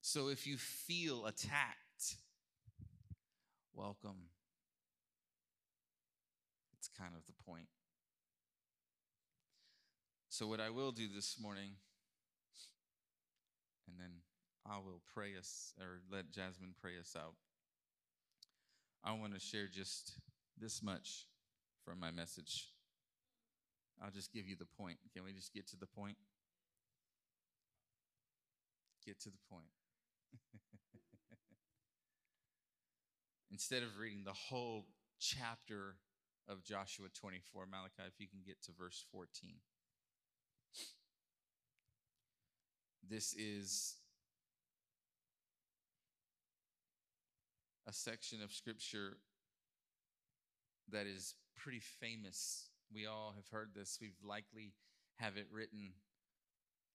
So 0.00 0.26
if 0.26 0.44
you 0.44 0.56
feel 0.56 1.26
attacked, 1.26 2.16
welcome. 3.72 4.30
It's 6.76 6.88
kind 6.98 7.12
of 7.16 7.22
the 7.26 7.44
point. 7.44 7.68
So, 10.36 10.46
what 10.46 10.60
I 10.60 10.68
will 10.68 10.92
do 10.92 11.08
this 11.08 11.36
morning, 11.40 11.70
and 13.88 13.96
then 13.98 14.20
I 14.66 14.76
will 14.76 15.00
pray 15.14 15.30
us 15.34 15.72
or 15.80 16.02
let 16.12 16.30
Jasmine 16.30 16.74
pray 16.78 16.98
us 17.00 17.16
out. 17.16 17.36
I 19.02 19.12
want 19.12 19.32
to 19.32 19.40
share 19.40 19.66
just 19.66 20.12
this 20.60 20.82
much 20.82 21.24
from 21.86 21.98
my 21.98 22.10
message. 22.10 22.68
I'll 24.04 24.10
just 24.10 24.30
give 24.30 24.46
you 24.46 24.56
the 24.56 24.66
point. 24.66 24.98
Can 25.14 25.24
we 25.24 25.32
just 25.32 25.54
get 25.54 25.66
to 25.68 25.76
the 25.78 25.86
point? 25.86 26.18
Get 29.06 29.18
to 29.20 29.30
the 29.30 29.38
point. 29.50 29.72
Instead 33.50 33.82
of 33.82 33.98
reading 33.98 34.24
the 34.26 34.34
whole 34.34 34.84
chapter 35.18 35.96
of 36.46 36.62
Joshua 36.62 37.06
24, 37.18 37.64
Malachi, 37.70 38.02
if 38.06 38.20
you 38.20 38.28
can 38.28 38.40
get 38.46 38.62
to 38.64 38.72
verse 38.78 39.02
14. 39.10 39.54
This 43.08 43.34
is 43.34 43.94
a 47.86 47.92
section 47.92 48.42
of 48.42 48.52
scripture 48.52 49.18
that 50.90 51.06
is 51.06 51.34
pretty 51.54 51.80
famous. 52.00 52.68
We 52.92 53.06
all 53.06 53.32
have 53.36 53.46
heard 53.48 53.70
this. 53.74 53.98
We've 54.00 54.18
likely 54.24 54.72
have 55.16 55.36
it 55.36 55.46
written 55.52 55.92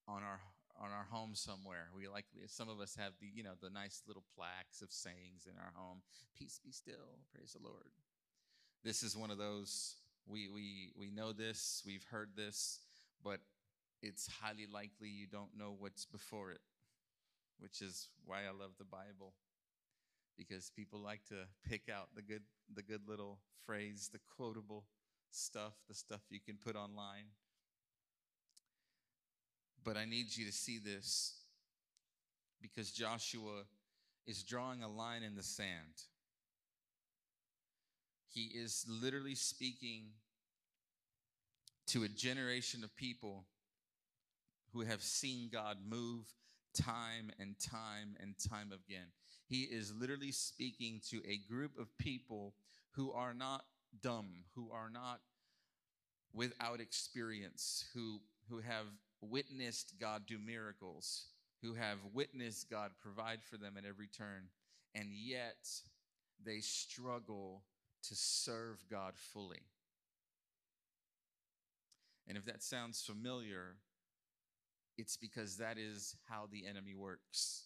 on 0.08 0.24
our 0.24 0.41
on 0.82 0.89
our 0.91 1.06
home 1.10 1.32
somewhere. 1.34 1.88
We 1.95 2.08
likely 2.08 2.41
some 2.47 2.67
of 2.67 2.82
us 2.82 2.95
have 3.00 3.13
the 3.21 3.28
you 3.34 3.43
know 3.43 3.54
the 3.62 3.69
nice 3.69 4.02
little 4.06 4.26
plaques 4.36 4.82
of 4.82 4.91
sayings 4.91 5.47
in 5.47 5.58
our 5.58 5.71
home. 5.76 6.02
Peace 6.38 6.60
be 6.63 6.71
still. 6.71 7.19
Praise 7.34 7.56
the 7.58 7.65
Lord. 7.65 7.91
This 8.84 9.02
is 9.02 9.15
one 9.15 9.32
of 9.32 9.38
those 9.38 9.95
we 10.28 10.50
we 10.50 10.91
we 10.97 11.10
know 11.10 11.32
this. 11.32 11.84
We've 11.86 12.06
heard 12.12 12.32
this, 12.36 12.80
but 13.24 13.39
it's 14.02 14.28
highly 14.42 14.68
likely 14.72 15.10
you 15.10 15.28
don't 15.28 15.58
know 15.58 15.76
what's 15.78 16.06
before 16.06 16.52
it, 16.52 16.62
which 17.60 17.82
is 17.82 18.10
why 18.26 18.40
I 18.40 18.52
love 18.52 18.72
the 18.78 18.86
Bible. 18.86 19.34
Because 20.38 20.72
people 20.76 21.00
like 21.00 21.26
to 21.30 21.46
pick 21.68 21.90
out 21.90 22.10
the 22.16 22.22
good 22.22 22.44
the 22.74 22.82
good 22.82 23.08
little 23.08 23.40
phrase, 23.66 24.10
the 24.12 24.20
quotable 24.36 24.86
stuff, 25.30 25.74
the 25.88 25.94
stuff 25.94 26.22
you 26.30 26.40
can 26.40 26.58
put 26.58 26.76
online 26.76 27.26
but 29.84 29.98
I 29.98 30.06
need 30.06 30.36
you 30.36 30.46
to 30.46 30.52
see 30.52 30.78
this 30.78 31.34
because 32.62 32.92
Joshua 32.92 33.64
is 34.28 34.44
drawing 34.44 34.84
a 34.84 34.88
line 34.88 35.24
in 35.24 35.36
the 35.36 35.44
sand. 35.44 36.06
He 38.30 38.52
is 38.54 38.86
literally 38.88 39.36
speaking 39.36 40.12
to 41.88 42.04
a 42.04 42.08
generation 42.08 42.84
of 42.84 42.96
people 42.96 43.46
who 44.74 44.82
have 44.82 45.02
seen 45.02 45.50
God 45.52 45.78
move 45.88 46.26
time 46.74 47.32
and 47.40 47.56
time 47.60 48.16
and 48.20 48.36
time 48.50 48.72
again. 48.72 49.08
He 49.48 49.64
is 49.64 49.94
literally 49.94 50.32
speaking 50.32 51.02
to 51.10 51.22
a 51.28 51.42
group 51.52 51.78
of 51.78 51.98
people 51.98 52.54
who 52.92 53.12
are 53.12 53.34
not 53.34 53.66
dumb, 54.02 54.46
who 54.56 54.72
are 54.72 54.90
not 54.90 55.20
without 56.34 56.80
experience, 56.80 57.86
who, 57.94 58.22
who 58.50 58.60
have 58.60 58.86
witnessed 59.22 59.96
God 60.00 60.24
do 60.26 60.40
miracles, 60.40 61.26
who 61.62 61.74
have 61.74 61.98
witnessed 62.14 62.70
God 62.70 62.92
provide 63.02 63.44
for 63.44 63.58
them 63.58 63.76
at 63.78 63.86
every 63.86 64.08
turn, 64.08 64.48
and 64.96 65.10
yet 65.12 65.68
they 66.44 66.60
struggle 66.60 67.64
to 68.04 68.16
serve 68.16 68.84
God 68.90 69.14
fully. 69.16 69.62
And 72.28 72.38
if 72.38 72.46
that 72.46 72.64
sounds 72.64 73.02
familiar, 73.02 73.76
it's 75.02 75.18
because 75.18 75.58
that 75.58 75.80
is 75.80 76.16
how 76.30 76.48
the 76.52 76.68
enemy 76.68 76.94
works. 76.94 77.64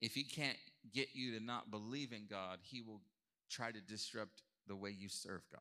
If 0.00 0.14
he 0.14 0.24
can't 0.24 0.56
get 0.92 1.08
you 1.12 1.38
to 1.38 1.44
not 1.44 1.70
believe 1.70 2.12
in 2.12 2.26
God, 2.28 2.60
he 2.62 2.80
will 2.80 3.02
try 3.50 3.70
to 3.70 3.80
disrupt 3.80 4.42
the 4.66 4.74
way 4.74 4.90
you 4.90 5.10
serve 5.10 5.42
God. 5.52 5.60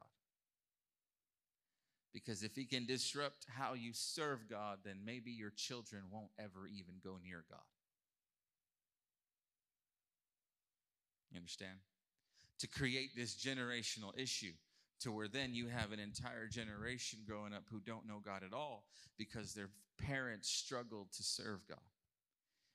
Because 2.13 2.43
if 2.43 2.55
he 2.55 2.63
can 2.63 2.85
disrupt 2.85 3.45
how 3.49 3.73
you 3.73 3.91
serve 3.93 4.49
God, 4.49 4.79
then 4.85 4.99
maybe 5.05 5.31
your 5.31 5.51
children 5.51 6.03
won't 6.09 6.31
ever 6.39 6.65
even 6.67 6.95
go 7.03 7.17
near 7.21 7.43
God. 7.49 7.59
You 11.29 11.37
understand? 11.37 11.77
To 12.59 12.67
create 12.67 13.15
this 13.17 13.35
generational 13.35 14.17
issue 14.17 14.53
to 15.01 15.11
where 15.11 15.27
then 15.27 15.53
you 15.53 15.67
have 15.67 15.91
an 15.91 15.99
entire 15.99 16.47
generation 16.47 17.19
growing 17.27 17.53
up 17.53 17.63
who 17.71 17.79
don't 17.79 18.07
know 18.07 18.21
God 18.23 18.43
at 18.45 18.53
all 18.53 18.85
because 19.17 19.53
their 19.53 19.69
parents 19.97 20.49
struggled 20.49 21.11
to 21.13 21.23
serve 21.23 21.67
God. 21.67 21.79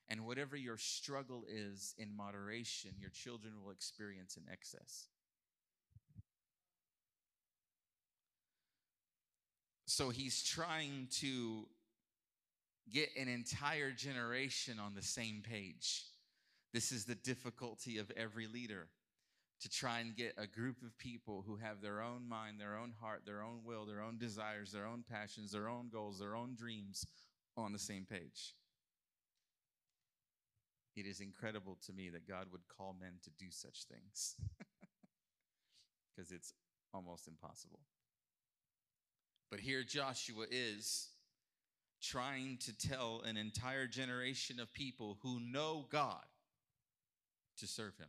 And 0.08 0.24
whatever 0.24 0.56
your 0.56 0.78
struggle 0.78 1.44
is 1.48 1.94
in 1.98 2.16
moderation, 2.16 2.90
your 3.00 3.10
children 3.10 3.54
will 3.62 3.72
experience 3.72 4.36
in 4.36 4.44
excess. 4.50 5.06
So 9.86 10.10
he's 10.10 10.42
trying 10.42 11.08
to 11.20 11.66
get 12.92 13.08
an 13.18 13.28
entire 13.28 13.90
generation 13.90 14.78
on 14.78 14.94
the 14.94 15.02
same 15.02 15.42
page. 15.48 16.04
This 16.72 16.92
is 16.92 17.04
the 17.04 17.14
difficulty 17.14 17.98
of 17.98 18.10
every 18.16 18.46
leader 18.46 18.88
to 19.60 19.68
try 19.70 20.00
and 20.00 20.14
get 20.14 20.34
a 20.36 20.46
group 20.46 20.82
of 20.82 20.96
people 20.98 21.42
who 21.46 21.56
have 21.56 21.80
their 21.80 22.02
own 22.02 22.28
mind, 22.28 22.60
their 22.60 22.76
own 22.76 22.92
heart, 23.00 23.22
their 23.24 23.42
own 23.42 23.60
will, 23.64 23.86
their 23.86 24.02
own 24.02 24.18
desires, 24.18 24.70
their 24.70 24.86
own 24.86 25.02
passions, 25.10 25.52
their 25.52 25.68
own 25.68 25.88
goals, 25.90 26.18
their 26.18 26.36
own 26.36 26.54
dreams 26.54 27.06
on 27.56 27.72
the 27.72 27.78
same 27.78 28.04
page. 28.04 28.54
It 30.94 31.06
is 31.06 31.20
incredible 31.20 31.78
to 31.86 31.92
me 31.92 32.10
that 32.10 32.28
God 32.28 32.46
would 32.52 32.62
call 32.68 32.96
men 32.98 33.14
to 33.24 33.30
do 33.38 33.46
such 33.50 33.84
things 33.84 34.34
because 36.16 36.30
it's 36.30 36.52
almost 36.92 37.28
impossible. 37.28 37.80
But 39.50 39.60
here 39.60 39.82
Joshua 39.84 40.46
is 40.50 41.08
trying 42.02 42.58
to 42.58 42.76
tell 42.76 43.22
an 43.26 43.36
entire 43.36 43.86
generation 43.86 44.60
of 44.60 44.72
people 44.72 45.18
who 45.22 45.40
know 45.40 45.86
God 45.90 46.24
to 47.58 47.66
serve 47.66 47.96
him. 47.98 48.08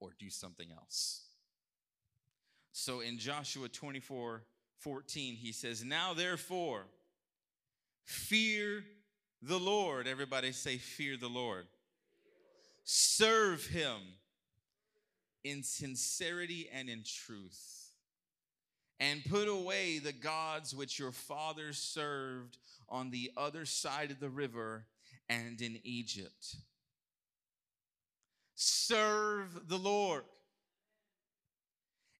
Or 0.00 0.10
do 0.18 0.30
something 0.30 0.68
else. 0.72 1.22
So 2.72 3.00
in 3.00 3.18
Joshua 3.18 3.68
24 3.68 4.42
14, 4.78 5.34
he 5.34 5.52
says, 5.52 5.84
Now 5.84 6.14
therefore, 6.14 6.86
fear 8.04 8.82
the 9.42 9.58
Lord. 9.58 10.06
Everybody 10.06 10.52
say, 10.52 10.78
Fear 10.78 11.18
the 11.18 11.28
Lord. 11.28 11.66
Serve 12.84 13.66
him 13.66 13.98
in 15.44 15.62
sincerity 15.62 16.68
and 16.72 16.88
in 16.88 17.02
truth. 17.04 17.92
And 18.98 19.24
put 19.24 19.48
away 19.48 19.98
the 19.98 20.12
gods 20.12 20.74
which 20.74 20.98
your 20.98 21.12
fathers 21.12 21.78
served 21.78 22.58
on 22.88 23.10
the 23.10 23.30
other 23.36 23.64
side 23.64 24.10
of 24.10 24.20
the 24.20 24.28
river 24.28 24.84
and 25.28 25.60
in 25.60 25.80
Egypt. 25.84 26.56
Serve 28.62 29.68
the 29.68 29.78
Lord. 29.78 30.24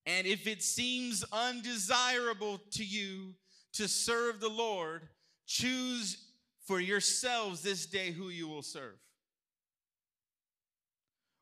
And 0.07 0.27
if 0.27 0.47
it 0.47 0.63
seems 0.63 1.23
undesirable 1.31 2.63
to 2.71 2.83
you 2.83 3.35
to 3.75 3.87
serve 3.87 4.41
the 4.41 4.49
Lord, 4.49 5.03
choose 5.47 6.17
for 6.65 6.81
yourselves 6.81 7.61
this 7.61 7.85
day 7.85 8.11
who 8.11 8.31
you 8.31 8.49
will 8.49 8.63
serve. 8.63 8.97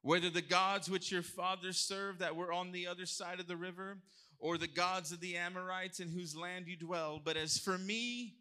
Whether 0.03 0.31
the 0.31 0.43
gods 0.43 0.91
which 0.91 1.13
your 1.13 1.23
fathers 1.23 1.77
served 1.77 2.19
that 2.19 2.35
were 2.35 2.53
on 2.53 2.73
the 2.73 2.89
other 2.89 3.07
side 3.07 3.39
of 3.39 3.47
the 3.47 3.57
river, 3.57 3.99
or 4.41 4.59
the 4.59 4.67
gods 4.67 5.13
of 5.13 5.21
the 5.21 5.37
Amorites 5.37 6.01
in 6.01 6.09
whose 6.09 6.35
land 6.35 6.67
you 6.67 6.77
dwell. 6.77 7.21
But 7.25 7.37
as 7.37 7.57
for 7.57 7.79
me 7.79 8.35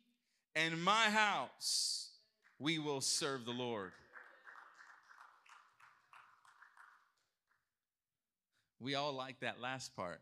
and 0.55 0.83
my 0.83 1.11
house, 1.11 2.13
we 2.57 2.79
will 2.79 3.01
serve 3.01 3.45
the 3.45 3.51
Lord. 3.51 3.91
We 8.79 8.95
all 8.95 9.13
like 9.13 9.39
that 9.39 9.59
last 9.59 9.95
part. 9.95 10.21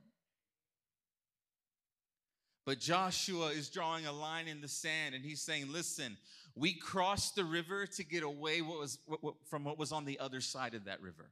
But 2.65 2.79
Joshua 2.79 3.47
is 3.49 3.69
drawing 3.69 4.07
a 4.07 4.11
line 4.11 4.47
in 4.47 4.61
the 4.61 4.67
sand 4.67 5.13
and 5.13 5.23
he's 5.23 5.41
saying, 5.41 5.71
Listen, 5.71 6.17
we 6.55 6.73
crossed 6.73 7.35
the 7.35 7.43
river 7.43 7.85
to 7.85 8.03
get 8.03 8.23
away 8.23 8.61
what 8.61 8.79
was, 8.79 8.97
what, 9.05 9.23
what, 9.23 9.35
from 9.49 9.63
what 9.63 9.77
was 9.77 9.91
on 9.91 10.05
the 10.05 10.19
other 10.19 10.41
side 10.41 10.73
of 10.73 10.85
that 10.85 11.01
river. 11.01 11.29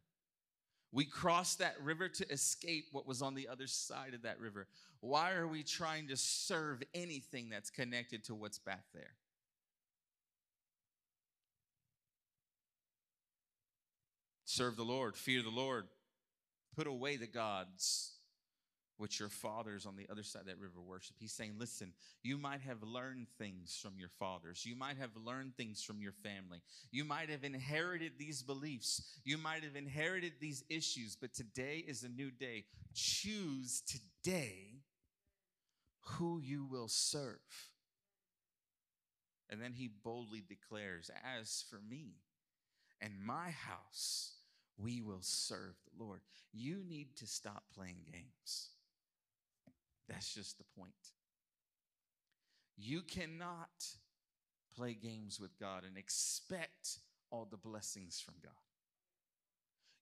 We 0.92 1.06
crossed 1.06 1.58
that 1.58 1.76
river 1.82 2.08
to 2.08 2.32
escape 2.32 2.86
what 2.92 3.08
was 3.08 3.24
on 3.24 3.34
the 3.34 3.48
other 3.48 3.66
side 3.66 4.14
of 4.14 4.22
that 4.24 4.40
river. 4.40 4.68
Why 5.00 5.32
are 5.32 5.48
we 5.48 5.64
trying 5.64 6.08
to 6.10 6.18
serve 6.18 6.84
anything 6.94 7.50
that's 7.50 7.72
connected 7.72 8.26
to 8.26 8.36
what's 8.36 8.60
back 8.60 8.84
there? 8.94 9.16
Serve 14.46 14.76
the 14.76 14.84
Lord, 14.84 15.18
fear 15.18 15.42
the 15.42 15.50
Lord, 15.50 15.88
put 16.76 16.88
away 16.88 17.18
the 17.18 17.28
gods 17.28 18.14
which 18.98 19.20
your 19.20 19.30
fathers 19.30 19.86
on 19.86 19.96
the 19.96 20.08
other 20.12 20.24
side 20.24 20.42
of 20.42 20.48
that 20.48 20.60
river 20.60 20.80
worship. 20.80 21.16
He's 21.20 21.34
saying, 21.34 21.56
listen, 21.58 21.94
you 22.22 22.38
might 22.38 22.62
have 22.62 22.84
learned 22.84 23.28
things 23.38 23.78
from 23.82 23.94
your 23.98 24.10
fathers. 24.20 24.66
You 24.66 24.76
might 24.76 24.98
have 24.98 25.10
learned 25.16 25.58
things 25.58 25.84
from 25.84 26.00
your 26.02 26.12
family. 26.12 26.62
You 26.92 27.04
might 27.04 27.30
have 27.30 27.44
inherited 27.44 28.14
these 28.18 28.44
beliefs. 28.44 29.20
You 29.26 29.38
might 29.38 29.64
have 29.64 29.76
inherited 29.76 30.34
these 30.40 30.64
issues, 30.70 31.18
but 31.20 31.34
today 31.34 31.84
is 31.88 32.04
a 32.04 32.10
new 32.10 32.30
day. 32.30 32.66
Choose 32.94 33.82
today 33.82 34.84
who 36.02 36.40
you 36.40 36.66
will 36.66 36.88
serve. 36.88 37.40
And 39.50 39.62
then 39.62 39.74
he 39.74 39.90
boldly 40.04 40.44
declares, 40.48 41.10
As 41.40 41.66
for 41.70 41.80
me 41.90 42.16
and 43.02 43.14
my 43.24 43.50
house, 43.50 44.34
we 44.78 45.02
will 45.02 45.22
serve 45.22 45.76
the 45.86 46.04
Lord. 46.04 46.22
You 46.52 46.84
need 46.88 47.16
to 47.18 47.28
stop 47.28 47.64
playing 47.76 48.06
games. 48.12 48.70
That's 50.08 50.34
just 50.34 50.58
the 50.58 50.66
point. 50.78 50.92
You 52.78 53.02
cannot 53.02 53.70
play 54.76 54.94
games 54.94 55.40
with 55.40 55.60
God 55.60 55.84
and 55.88 55.98
expect 55.98 57.00
all 57.32 57.48
the 57.50 57.58
blessings 57.58 58.20
from 58.20 58.36
God. 58.44 58.52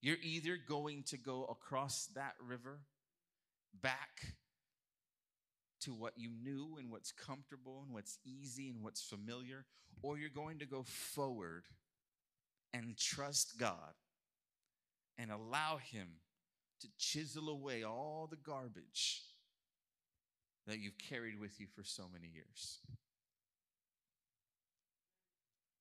You're 0.02 0.18
either 0.24 0.58
going 0.58 1.04
to 1.08 1.18
go 1.18 1.46
across 1.46 2.08
that 2.16 2.34
river 2.46 2.80
back 3.82 4.36
to 5.82 5.94
what 5.94 6.14
you 6.16 6.30
knew 6.44 6.78
and 6.80 6.92
what's 6.92 7.12
comfortable 7.12 7.84
and 7.86 7.94
what's 7.94 8.18
easy 8.26 8.70
and 8.70 8.84
what's 8.84 9.02
familiar, 9.02 9.66
or 10.02 10.18
you're 10.18 10.30
going 10.30 10.60
to 10.60 10.66
go 10.66 10.84
forward 10.84 11.66
and 12.74 12.98
trust 12.98 13.60
God 13.60 13.94
and 15.17 15.32
allow 15.32 15.78
Him 15.78 16.08
to 16.82 16.88
chisel 16.97 17.50
away 17.50 17.84
all 17.84 18.28
the 18.30 18.38
garbage 18.38 19.21
that 20.67 20.80
you've 20.80 20.97
carried 20.97 21.39
with 21.39 21.60
you 21.60 21.67
for 21.76 21.84
so 21.84 22.04
many 22.12 22.28
years. 22.28 22.80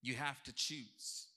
You 0.03 0.15
have 0.15 0.43
to 0.45 0.55
choose. 0.55 1.29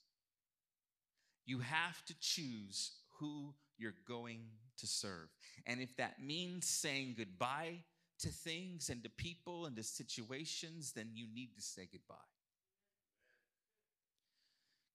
You 1.46 1.58
have 1.58 2.04
to 2.06 2.14
choose 2.20 2.92
who 3.18 3.54
you're 3.76 3.94
going 4.08 4.40
to 4.78 4.86
serve. 4.86 5.28
And 5.66 5.80
if 5.80 5.96
that 5.96 6.22
means 6.22 6.66
saying 6.66 7.14
goodbye 7.18 7.84
to 8.20 8.28
things 8.28 8.88
and 8.88 9.02
to 9.02 9.10
people 9.10 9.66
and 9.66 9.76
to 9.76 9.82
situations, 9.82 10.92
then 10.92 11.10
you 11.14 11.26
need 11.32 11.50
to 11.56 11.62
say 11.62 11.88
goodbye. 11.90 12.14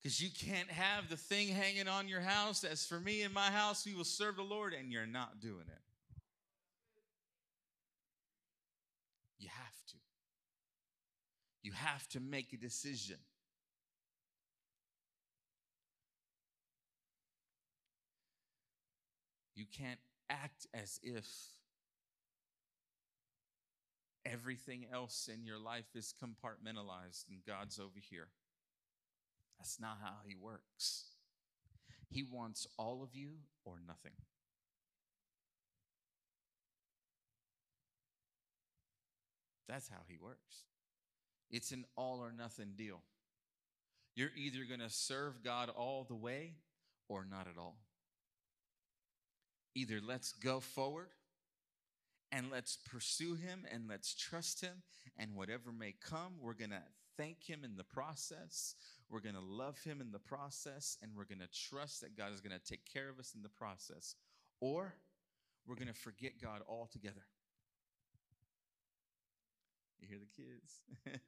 Because 0.01 0.21
you 0.21 0.29
can't 0.29 0.69
have 0.69 1.09
the 1.09 1.17
thing 1.17 1.49
hanging 1.49 1.89
on 1.89 2.07
your 2.07 2.21
house. 2.21 2.63
As 2.63 2.85
for 2.85 2.99
me 2.99 3.23
and 3.23 3.33
my 3.33 3.51
house, 3.51 3.85
we 3.85 3.93
will 3.93 4.05
serve 4.05 4.37
the 4.37 4.43
Lord, 4.43 4.73
and 4.73 4.91
you're 4.91 5.05
not 5.05 5.41
doing 5.41 5.65
it. 5.67 5.81
You 9.39 9.49
have 9.49 9.85
to. 9.89 9.95
You 11.63 11.73
have 11.73 12.07
to 12.09 12.21
make 12.21 12.53
a 12.53 12.57
decision. 12.57 13.17
You 19.55 19.65
can't 19.77 19.99
act 20.29 20.67
as 20.73 21.01
if 21.03 21.27
everything 24.25 24.85
else 24.93 25.29
in 25.33 25.43
your 25.43 25.59
life 25.59 25.87
is 25.95 26.13
compartmentalized 26.23 27.27
and 27.29 27.43
God's 27.45 27.77
over 27.77 27.99
here. 28.09 28.29
That's 29.59 29.79
not 29.79 29.97
how 30.01 30.15
He 30.25 30.35
works. 30.35 31.05
He 32.09 32.23
wants 32.23 32.65
all 32.77 33.03
of 33.03 33.13
you 33.13 33.33
or 33.65 33.79
nothing. 33.85 34.13
That's 39.67 39.87
how 39.87 39.99
he 40.07 40.17
works. 40.17 40.63
It's 41.51 41.71
an 41.71 41.85
all 41.95 42.19
or 42.19 42.31
nothing 42.31 42.73
deal. 42.75 43.03
You're 44.15 44.31
either 44.35 44.65
going 44.67 44.79
to 44.79 44.89
serve 44.89 45.43
God 45.43 45.69
all 45.69 46.03
the 46.03 46.15
way 46.15 46.55
or 47.07 47.25
not 47.29 47.47
at 47.47 47.57
all. 47.57 47.77
Either 49.75 49.99
let's 50.03 50.33
go 50.33 50.59
forward 50.59 51.09
and 52.31 52.49
let's 52.51 52.77
pursue 52.91 53.35
him 53.35 53.65
and 53.71 53.87
let's 53.87 54.15
trust 54.15 54.61
him, 54.61 54.81
and 55.17 55.35
whatever 55.35 55.71
may 55.71 55.93
come, 56.03 56.33
we're 56.41 56.53
going 56.53 56.69
to 56.71 56.81
thank 57.17 57.43
him 57.47 57.63
in 57.63 57.75
the 57.75 57.83
process. 57.83 58.75
We're 59.09 59.21
going 59.21 59.35
to 59.35 59.41
love 59.41 59.79
him 59.83 60.01
in 60.01 60.11
the 60.11 60.19
process, 60.19 60.97
and 61.01 61.11
we're 61.15 61.25
going 61.25 61.39
to 61.39 61.69
trust 61.69 62.01
that 62.01 62.15
God 62.15 62.31
is 62.31 62.41
going 62.41 62.57
to 62.57 62.63
take 62.63 62.85
care 62.85 63.09
of 63.09 63.19
us 63.19 63.33
in 63.35 63.41
the 63.41 63.49
process. 63.49 64.15
Or 64.61 64.93
we're 65.65 65.75
going 65.75 65.87
to 65.87 65.93
forget 65.93 66.33
God 66.41 66.61
altogether. 66.67 67.25
You 69.99 70.07
hear 70.07 70.19
the 70.19 70.43
kids? 70.43 70.81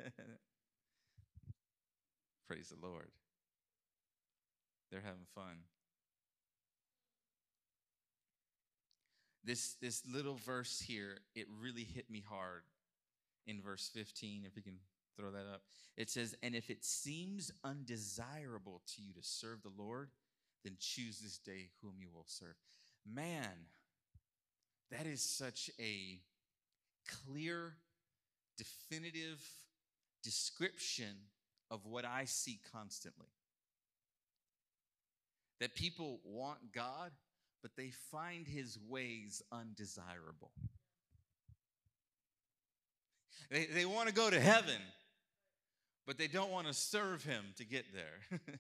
Praise 2.48 2.70
the 2.70 2.88
Lord. 2.88 3.10
They're 4.92 5.02
having 5.02 5.26
fun. 5.34 5.64
This, 9.44 9.76
this 9.82 10.04
little 10.06 10.36
verse 10.36 10.80
here, 10.80 11.18
it 11.36 11.48
really 11.60 11.84
hit 11.84 12.10
me 12.12 12.24
hard 12.28 12.64
in 13.48 13.62
verse 13.62 13.90
15, 13.94 14.44
if 14.46 14.56
you 14.56 14.62
can 14.62 14.78
throw 15.18 15.32
that 15.32 15.46
up. 15.52 15.62
It 15.98 16.10
says, 16.10 16.36
And 16.42 16.56
if 16.56 16.70
it 16.70 16.84
seems 16.84 17.52
undesirable 17.64 18.82
to 18.96 19.02
you 19.02 19.14
to 19.14 19.22
serve 19.22 19.62
the 19.64 19.72
Lord, 19.78 20.10
then 20.64 20.78
choose 20.80 21.20
this 21.20 21.38
day 21.38 21.70
whom 21.82 21.96
you 22.00 22.10
will 22.14 22.26
serve. 22.28 22.56
Man, 23.06 23.68
that 24.92 25.06
is 25.06 25.22
such 25.22 25.70
a 25.80 26.20
clear 27.26 27.76
definitive 28.58 29.42
description 30.24 31.16
of 31.70 31.86
what 31.86 32.06
I 32.06 32.26
see 32.26 32.60
constantly. 32.72 33.30
That 35.60 35.76
people 35.76 36.20
want 36.24 36.74
God, 36.74 37.12
but 37.62 37.72
they 37.78 37.92
find 38.12 38.48
his 38.48 38.78
ways 38.88 39.42
undesirable. 39.52 40.52
They, 43.50 43.66
they 43.66 43.86
want 43.86 44.08
to 44.08 44.14
go 44.14 44.30
to 44.30 44.40
heaven, 44.40 44.80
but 46.12 46.18
they 46.18 46.28
don't 46.28 46.52
want 46.52 46.68
to 46.68 46.74
serve 46.74 47.24
him 47.24 47.42
to 47.56 47.64
get 47.64 47.86
there. 47.94 48.40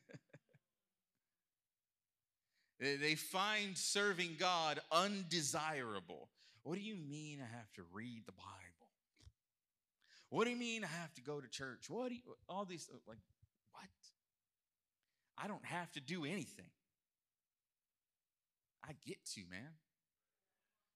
They 2.80 3.14
find 3.14 3.78
serving 3.78 4.38
God 4.40 4.80
undesirable. 4.92 6.30
What 6.64 6.74
do 6.80 6.82
you 6.82 6.96
mean 6.96 7.38
I 7.40 7.56
have 7.56 7.72
to 7.74 7.84
read 7.94 8.24
the 8.26 8.32
Bible? 8.32 8.90
What 10.30 10.46
do 10.46 10.50
you 10.50 10.56
mean 10.56 10.84
I 10.84 10.88
have 10.88 11.14
to 11.14 11.22
go 11.22 11.40
to 11.40 11.48
church? 11.48 11.90
What 11.90 12.10
do 12.10 12.16
you, 12.16 12.22
all 12.50 12.66
these 12.66 12.90
uh, 12.92 12.98
like 13.08 13.20
what? 13.74 13.84
I 15.38 15.48
don't 15.48 15.64
have 15.64 15.92
to 15.92 16.00
do 16.00 16.26
anything. 16.26 16.72
I 18.84 18.94
get 19.06 19.24
to, 19.36 19.42
man. 19.52 19.76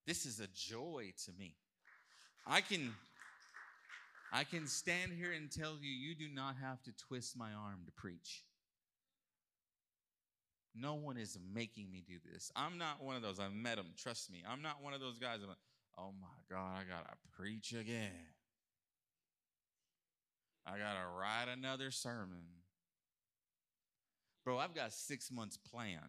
This 0.08 0.26
is 0.26 0.40
a 0.40 0.48
joy 0.56 1.14
to 1.26 1.32
me. 1.38 1.54
I 2.48 2.62
can 2.62 2.96
I 4.36 4.44
can 4.44 4.68
stand 4.68 5.14
here 5.14 5.32
and 5.32 5.50
tell 5.50 5.78
you 5.80 5.90
you 5.90 6.14
do 6.14 6.28
not 6.28 6.56
have 6.62 6.84
to 6.84 6.92
twist 7.08 7.38
my 7.38 7.54
arm 7.54 7.80
to 7.86 7.92
preach. 7.94 8.44
No 10.76 10.96
one 10.96 11.16
is 11.16 11.38
making 11.54 11.90
me 11.90 12.04
do 12.06 12.16
this. 12.30 12.52
I'm 12.54 12.78
not 12.78 13.02
one 13.02 13.16
of 13.16 13.22
those. 13.22 13.40
I've 13.40 13.54
met 13.54 13.78
them. 13.78 13.94
Trust 13.98 14.30
me. 14.30 14.44
I'm 14.46 14.62
not 14.62 14.84
one 14.84 14.94
of 14.94 15.00
those 15.00 15.20
guys. 15.20 15.38
I'm 15.42 15.48
like, 15.48 15.58
oh 15.98 16.12
my 16.20 16.28
God, 16.54 16.74
I 16.74 16.84
got 16.84 17.08
to 17.08 17.16
preach 17.32 17.72
again. 17.72 18.12
I 20.68 20.72
got 20.72 20.96
to 20.96 21.08
write 21.18 21.48
another 21.58 21.90
sermon. 21.90 22.44
Bro, 24.44 24.58
I've 24.58 24.76
got 24.76 24.92
six 24.92 25.32
months 25.32 25.56
planned. 25.56 26.02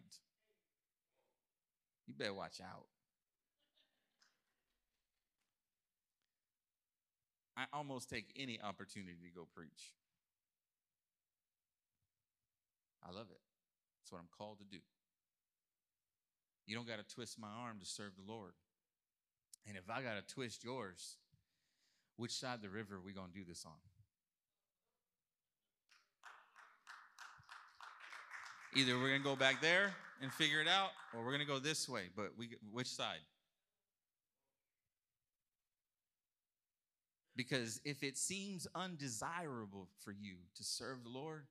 You 2.07 2.13
better 2.13 2.33
watch 2.33 2.59
out. 2.61 2.87
I 7.57 7.65
almost 7.73 8.09
take 8.09 8.25
any 8.37 8.59
opportunity 8.61 9.17
to 9.23 9.35
go 9.35 9.47
preach. 9.55 9.93
I 13.03 13.11
love 13.11 13.27
it. 13.31 13.41
It's 14.03 14.11
what 14.11 14.19
I'm 14.19 14.29
called 14.37 14.59
to 14.59 14.65
do. 14.65 14.77
You 16.67 16.75
don't 16.75 16.87
got 16.87 16.97
to 16.97 17.15
twist 17.15 17.39
my 17.39 17.47
arm 17.47 17.79
to 17.79 17.85
serve 17.85 18.11
the 18.15 18.31
Lord. 18.31 18.51
And 19.67 19.75
if 19.75 19.89
I 19.89 20.01
got 20.03 20.15
to 20.15 20.33
twist 20.33 20.63
yours, 20.63 21.17
which 22.17 22.31
side 22.31 22.55
of 22.55 22.61
the 22.61 22.69
river 22.69 22.95
are 22.95 23.01
we 23.01 23.11
going 23.11 23.31
to 23.31 23.33
do 23.33 23.43
this 23.47 23.65
on? 23.65 23.73
Either 28.75 28.97
we're 28.99 29.09
going 29.09 29.21
to 29.21 29.27
go 29.27 29.35
back 29.35 29.61
there 29.61 29.95
and 30.21 30.31
figure 30.31 30.61
it 30.61 30.67
out, 30.67 30.89
or 31.13 31.23
we're 31.23 31.31
going 31.31 31.39
to 31.39 31.47
go 31.47 31.57
this 31.57 31.89
way. 31.89 32.03
But 32.15 32.33
we, 32.37 32.49
which 32.71 32.87
side? 32.87 33.17
Because 37.37 37.79
if 37.85 38.01
it 38.01 38.17
seems 38.17 38.67
undesirable 38.73 39.87
for 40.03 40.11
you 40.11 40.37
to 40.55 40.63
serve 40.63 41.03
the 41.03 41.09
Lord, 41.09 41.45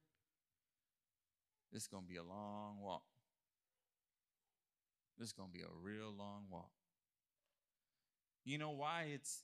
this 1.72 1.82
is 1.82 1.88
going 1.88 2.02
to 2.02 2.08
be 2.08 2.16
a 2.16 2.24
long 2.24 2.80
walk. 2.82 3.04
This 5.16 5.28
is 5.28 5.32
going 5.32 5.48
to 5.48 5.52
be 5.52 5.62
a 5.62 5.80
real 5.80 6.12
long 6.12 6.46
walk. 6.50 6.72
You 8.44 8.58
know 8.58 8.70
why 8.70 9.06
it's 9.14 9.42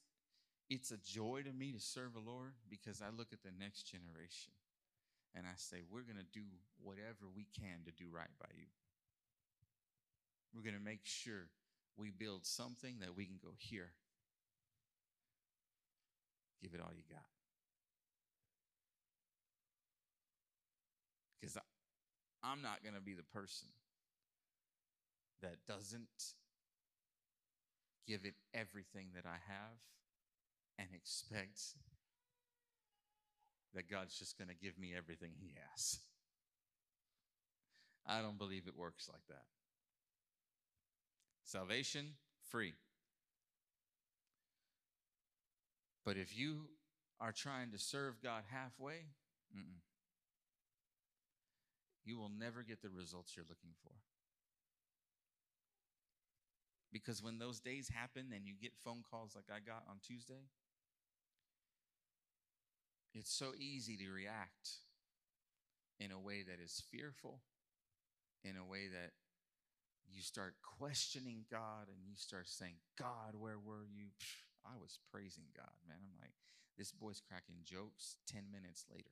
it's 0.69 0.91
a 0.91 0.97
joy 0.97 1.43
to 1.45 1.53
me 1.53 1.71
to 1.73 1.81
serve 1.81 2.15
the 2.15 2.21
Lord 2.21 2.55
because 2.69 3.03
I 3.03 3.17
look 3.17 3.29
at 3.33 3.43
the 3.43 3.53
next 3.59 3.85
generation 3.85 4.53
and 5.35 5.47
I 5.47 5.55
say 5.57 5.79
we're 5.91 6.03
going 6.03 6.17
to 6.17 6.33
do 6.33 6.45
whatever 6.83 7.29
we 7.35 7.47
can 7.59 7.85
to 7.85 7.93
do 7.93 8.07
right 8.13 8.31
by 8.41 8.49
you. 8.57 8.67
We're 10.55 10.63
going 10.63 10.79
to 10.79 10.85
make 10.85 11.05
sure 11.05 11.47
we 11.97 12.11
build 12.11 12.47
something 12.47 12.97
that 13.01 13.17
we 13.17 13.27
can 13.27 13.39
go 13.43 13.51
here. 13.59 13.93
Give 16.63 16.75
it 16.75 16.81
all 16.81 16.93
you 16.95 17.03
got. 17.11 17.25
Because 21.41 21.59
I'm 22.45 22.63
not 22.63 22.85
going 22.85 22.95
to 22.95 23.01
be 23.01 23.15
the 23.15 23.25
person 23.25 23.69
that 25.43 25.57
doesn't 25.67 26.35
give 28.07 28.25
it 28.25 28.35
everything 28.55 29.09
that 29.17 29.25
I 29.27 29.39
have 29.49 29.79
and 30.79 30.89
expect 30.95 31.61
that 33.75 33.91
God's 33.91 34.17
just 34.19 34.39
going 34.39 34.49
to 34.49 34.55
give 34.55 34.79
me 34.79 34.93
everything 34.97 35.33
He 35.41 35.55
has. 35.73 35.99
I 38.07 38.21
don't 38.21 38.39
believe 38.39 38.67
it 38.67 38.77
works 38.77 39.09
like 39.11 39.27
that. 39.29 39.45
Salvation, 41.45 42.15
free. 42.51 42.75
But 46.05 46.17
if 46.17 46.37
you 46.37 46.69
are 47.21 47.33
trying 47.33 47.71
to 47.71 47.79
serve 47.79 48.23
God 48.23 48.43
halfway, 48.51 49.07
you 52.05 52.19
will 52.19 52.31
never 52.37 52.63
get 52.63 52.83
the 52.83 52.91
results 52.91 53.35
you're 53.37 53.47
looking 53.49 53.75
for. 53.83 53.93
Because 56.93 57.23
when 57.23 57.39
those 57.39 57.61
days 57.61 57.89
happen 57.89 58.33
and 58.35 58.47
you 58.47 58.55
get 58.61 58.73
phone 58.85 59.03
calls 59.09 59.35
like 59.35 59.47
I 59.51 59.61
got 59.61 59.85
on 59.89 59.97
Tuesday, 60.07 60.49
it's 63.15 63.33
so 63.33 63.53
easy 63.59 63.97
to 63.97 64.11
react 64.11 64.71
in 66.01 66.11
a 66.11 66.19
way 66.19 66.43
that 66.43 66.63
is 66.63 66.83
fearful, 66.91 67.41
in 68.45 68.57
a 68.57 68.65
way 68.65 68.89
that 68.93 69.13
you 70.11 70.23
start 70.23 70.55
questioning 70.79 71.45
God 71.51 71.87
and 71.89 71.99
you 72.05 72.17
start 72.17 72.49
saying, 72.49 72.75
God, 72.99 73.35
where 73.39 73.59
were 73.59 73.87
you? 73.95 74.07
I 74.65 74.79
was 74.81 74.99
praising 75.11 75.51
God, 75.57 75.75
man. 75.89 75.99
I'm 76.03 76.19
like, 76.21 76.35
this 76.79 76.93
boy's 76.93 77.21
cracking 77.21 77.63
jokes 77.65 78.17
10 78.27 78.45
minutes 78.51 78.87
later. 78.91 79.11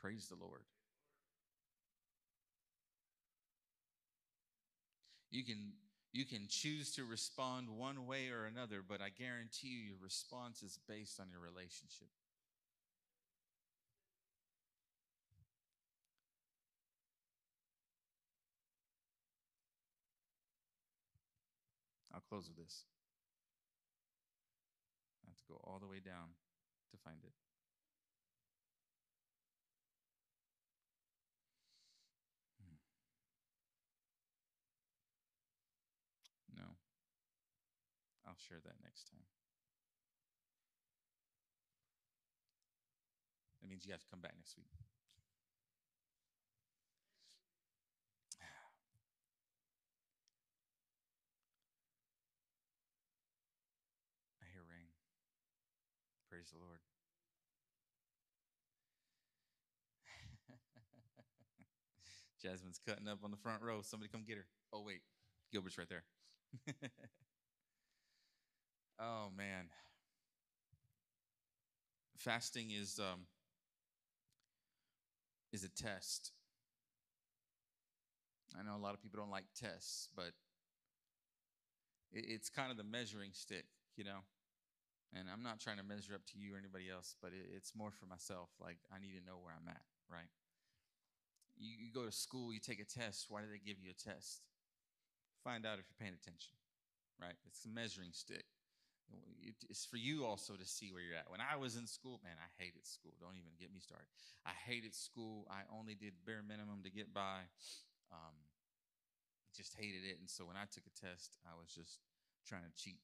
Praise 0.00 0.28
the 0.28 0.36
Lord. 0.36 0.64
You 5.30 5.44
can 5.44 5.72
you 6.12 6.24
can 6.24 6.46
choose 6.48 6.94
to 6.94 7.04
respond 7.04 7.68
one 7.68 8.06
way 8.06 8.28
or 8.28 8.44
another, 8.44 8.82
but 8.86 9.00
I 9.00 9.08
guarantee 9.08 9.66
you 9.66 9.78
your 9.78 9.96
response 10.00 10.62
is 10.62 10.78
based 10.88 11.18
on 11.18 11.26
your 11.28 11.40
relationship. 11.40 12.06
I'll 22.14 22.22
close 22.28 22.46
with 22.46 22.64
this. 22.64 22.84
To 25.44 25.52
go 25.52 25.60
all 25.64 25.78
the 25.78 25.86
way 25.86 26.00
down 26.00 26.32
to 26.90 26.96
find 27.04 27.18
it. 27.22 27.34
Hmm. 32.56 32.80
No. 36.56 36.78
I'll 38.26 38.38
share 38.48 38.60
that 38.64 38.80
next 38.82 39.10
time. 39.10 39.26
That 43.60 43.68
means 43.68 43.84
you 43.84 43.92
have 43.92 44.00
to 44.00 44.08
come 44.12 44.20
back 44.20 44.32
next 44.36 44.56
week. 44.56 44.68
I 54.40 54.44
hear 54.52 54.60
rain. 54.68 54.92
Praise 56.44 56.52
the 56.52 56.66
Lord. 56.66 56.80
Jasmine's 62.42 62.80
cutting 62.86 63.08
up 63.08 63.20
on 63.24 63.30
the 63.30 63.36
front 63.38 63.62
row. 63.62 63.80
Somebody 63.80 64.10
come 64.10 64.24
get 64.26 64.36
her. 64.36 64.44
Oh, 64.72 64.82
wait. 64.82 65.00
Gilbert's 65.52 65.78
right 65.78 65.88
there. 65.88 66.04
Oh 69.00 69.26
man. 69.36 69.66
Fasting 72.16 72.70
is 72.70 73.00
um 73.00 73.26
is 75.52 75.64
a 75.64 75.68
test. 75.68 76.30
I 78.56 78.62
know 78.62 78.76
a 78.76 78.78
lot 78.78 78.94
of 78.94 79.02
people 79.02 79.18
don't 79.18 79.32
like 79.32 79.46
tests, 79.58 80.08
but 80.14 80.30
it's 82.12 82.48
kind 82.48 82.70
of 82.70 82.76
the 82.76 82.84
measuring 82.84 83.30
stick, 83.32 83.64
you 83.96 84.04
know. 84.04 84.20
And 85.14 85.30
I'm 85.30 85.46
not 85.46 85.62
trying 85.62 85.78
to 85.78 85.86
measure 85.86 86.14
up 86.14 86.26
to 86.34 86.36
you 86.38 86.54
or 86.54 86.58
anybody 86.58 86.90
else, 86.90 87.14
but 87.22 87.30
it, 87.30 87.46
it's 87.54 87.70
more 87.78 87.94
for 87.94 88.06
myself. 88.06 88.50
Like 88.58 88.82
I 88.90 88.98
need 88.98 89.14
to 89.14 89.22
know 89.22 89.38
where 89.38 89.54
I'm 89.54 89.70
at, 89.70 89.86
right? 90.10 90.28
You, 91.54 91.70
you 91.86 91.88
go 91.94 92.02
to 92.02 92.10
school, 92.10 92.50
you 92.50 92.58
take 92.58 92.82
a 92.82 92.88
test. 92.88 93.30
Why 93.30 93.40
do 93.40 93.46
they 93.46 93.62
give 93.62 93.78
you 93.78 93.94
a 93.94 93.98
test? 93.98 94.42
Find 95.46 95.62
out 95.62 95.78
if 95.78 95.86
you're 95.86 96.02
paying 96.02 96.18
attention, 96.18 96.58
right? 97.22 97.38
It's 97.46 97.62
a 97.62 97.70
measuring 97.70 98.10
stick. 98.10 98.42
It's 99.70 99.84
for 99.84 100.00
you 100.00 100.24
also 100.24 100.56
to 100.56 100.64
see 100.64 100.90
where 100.90 101.04
you're 101.04 101.14
at. 101.14 101.30
When 101.30 101.38
I 101.38 101.54
was 101.60 101.76
in 101.76 101.86
school, 101.86 102.18
man, 102.24 102.40
I 102.40 102.48
hated 102.58 102.88
school. 102.88 103.12
Don't 103.20 103.36
even 103.36 103.52
get 103.60 103.70
me 103.70 103.78
started. 103.78 104.08
I 104.42 104.56
hated 104.56 104.96
school. 104.96 105.46
I 105.52 105.68
only 105.68 105.94
did 105.94 106.16
bare 106.24 106.42
minimum 106.42 106.80
to 106.82 106.90
get 106.90 107.12
by. 107.12 107.46
Um, 108.10 108.34
just 109.54 109.76
hated 109.78 110.02
it. 110.02 110.18
And 110.18 110.26
so 110.26 110.48
when 110.48 110.56
I 110.56 110.64
took 110.66 110.88
a 110.88 110.94
test, 110.96 111.36
I 111.46 111.54
was 111.54 111.70
just 111.70 112.00
trying 112.48 112.64
to 112.64 112.72
cheat. 112.74 112.98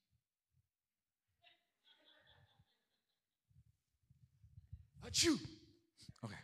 Achoo! 5.07 5.39
Okay. 6.25 6.35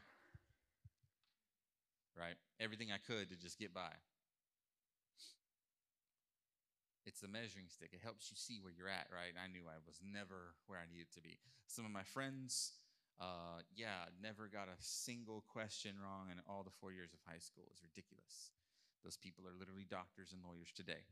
Right? 2.19 2.35
Everything 2.59 2.89
I 2.93 2.99
could 2.99 3.31
to 3.31 3.37
just 3.37 3.59
get 3.59 3.75
by. 3.75 3.93
it's 7.07 7.23
a 7.23 7.31
measuring 7.31 7.71
stick. 7.71 7.95
It 7.95 8.03
helps 8.03 8.29
you 8.29 8.37
see 8.37 8.59
where 8.59 8.75
you're 8.75 8.91
at, 8.91 9.07
right? 9.15 9.33
I 9.39 9.47
knew 9.47 9.63
I 9.71 9.79
was 9.87 10.03
never 10.03 10.59
where 10.67 10.83
I 10.83 10.91
needed 10.91 11.09
to 11.15 11.23
be. 11.23 11.39
Some 11.71 11.87
of 11.87 11.95
my 11.95 12.03
friends, 12.03 12.75
uh, 13.23 13.63
yeah, 13.73 14.11
never 14.21 14.51
got 14.51 14.67
a 14.67 14.77
single 14.83 15.47
question 15.47 15.95
wrong 16.03 16.35
in 16.35 16.43
all 16.51 16.67
the 16.67 16.75
four 16.83 16.91
years 16.91 17.15
of 17.15 17.23
high 17.25 17.39
school. 17.39 17.71
It's 17.71 17.81
ridiculous. 17.81 18.51
Those 19.07 19.17
people 19.17 19.47
are 19.47 19.55
literally 19.55 19.87
doctors 19.89 20.35
and 20.35 20.43
lawyers 20.43 20.75
today. 20.75 21.07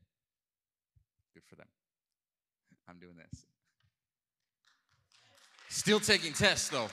Good 1.32 1.47
for 1.47 1.55
them. 1.55 1.70
I'm 2.90 2.99
doing 2.99 3.16
this. 3.16 3.47
Still 5.70 6.01
taking 6.01 6.34
tests, 6.34 6.68
though. 6.68 6.90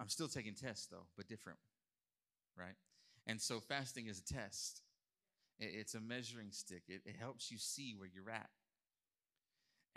I'm 0.00 0.08
still 0.08 0.28
taking 0.28 0.54
tests, 0.54 0.86
though, 0.86 1.06
but 1.16 1.28
different, 1.28 1.58
right? 2.56 2.76
And 3.26 3.40
so 3.40 3.60
fasting 3.60 4.06
is 4.06 4.20
a 4.20 4.34
test. 4.34 4.82
It's 5.58 5.94
a 5.94 6.00
measuring 6.00 6.52
stick. 6.52 6.82
It, 6.88 7.02
helps 7.18 7.50
you 7.50 7.58
see 7.58 7.94
where 7.96 8.08
you're 8.12 8.30
at. 8.30 8.48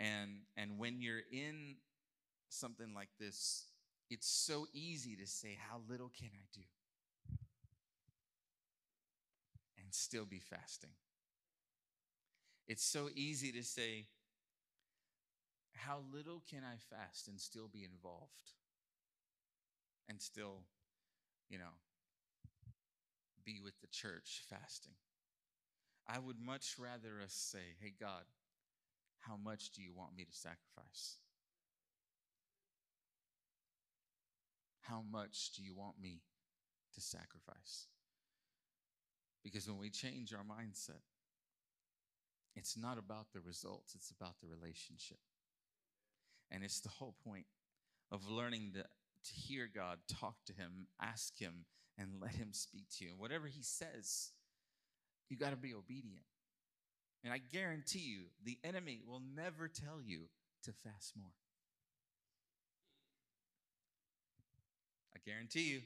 And 0.00 0.40
and 0.56 0.78
when 0.78 1.00
you're 1.00 1.22
in 1.30 1.76
something 2.48 2.92
like 2.94 3.10
this, 3.20 3.66
it's 4.10 4.28
so 4.28 4.66
easy 4.72 5.16
to 5.16 5.26
say, 5.26 5.56
How 5.70 5.80
little 5.88 6.10
can 6.18 6.30
I 6.34 6.44
do? 6.52 6.62
And 9.78 9.94
still 9.94 10.24
be 10.24 10.40
fasting. 10.40 10.90
It's 12.66 12.84
so 12.84 13.08
easy 13.14 13.52
to 13.52 13.62
say, 13.62 14.06
How 15.74 16.02
little 16.12 16.42
can 16.50 16.62
I 16.64 16.76
fast 16.94 17.28
and 17.28 17.40
still 17.40 17.68
be 17.68 17.84
involved? 17.84 18.52
And 20.12 20.20
still, 20.20 20.60
you 21.48 21.56
know, 21.56 21.72
be 23.46 23.60
with 23.64 23.80
the 23.80 23.86
church 23.86 24.42
fasting. 24.50 24.92
I 26.06 26.18
would 26.18 26.36
much 26.38 26.74
rather 26.78 27.22
us 27.24 27.32
say, 27.32 27.76
Hey, 27.80 27.94
God, 27.98 28.24
how 29.20 29.38
much 29.42 29.70
do 29.70 29.80
you 29.80 29.94
want 29.96 30.14
me 30.14 30.24
to 30.24 30.34
sacrifice? 30.34 31.16
How 34.82 35.02
much 35.10 35.52
do 35.56 35.62
you 35.62 35.74
want 35.74 35.94
me 35.98 36.20
to 36.92 37.00
sacrifice? 37.00 37.86
Because 39.42 39.66
when 39.66 39.78
we 39.78 39.88
change 39.88 40.34
our 40.34 40.44
mindset, 40.44 41.00
it's 42.54 42.76
not 42.76 42.98
about 42.98 43.28
the 43.32 43.40
results, 43.40 43.94
it's 43.94 44.10
about 44.10 44.34
the 44.42 44.48
relationship. 44.48 45.20
And 46.50 46.62
it's 46.62 46.80
the 46.80 46.90
whole 46.90 47.14
point 47.24 47.46
of 48.10 48.28
learning 48.28 48.72
to, 48.74 48.84
to 49.24 49.34
hear 49.34 49.68
God, 49.72 49.98
talk 50.20 50.36
to 50.46 50.52
Him, 50.52 50.86
ask 51.00 51.38
Him, 51.38 51.64
and 51.98 52.20
let 52.20 52.34
Him 52.34 52.48
speak 52.52 52.84
to 52.98 53.04
you. 53.04 53.10
And 53.10 53.20
whatever 53.20 53.46
He 53.46 53.62
says, 53.62 54.30
you 55.28 55.36
got 55.36 55.50
to 55.50 55.56
be 55.56 55.74
obedient. 55.74 56.24
And 57.24 57.32
I 57.32 57.38
guarantee 57.38 58.00
you, 58.00 58.24
the 58.44 58.58
enemy 58.64 59.00
will 59.06 59.22
never 59.34 59.68
tell 59.68 60.00
you 60.04 60.22
to 60.64 60.72
fast 60.72 61.12
more. 61.16 61.30
I 65.16 65.20
guarantee 65.24 65.70
you. 65.72 65.80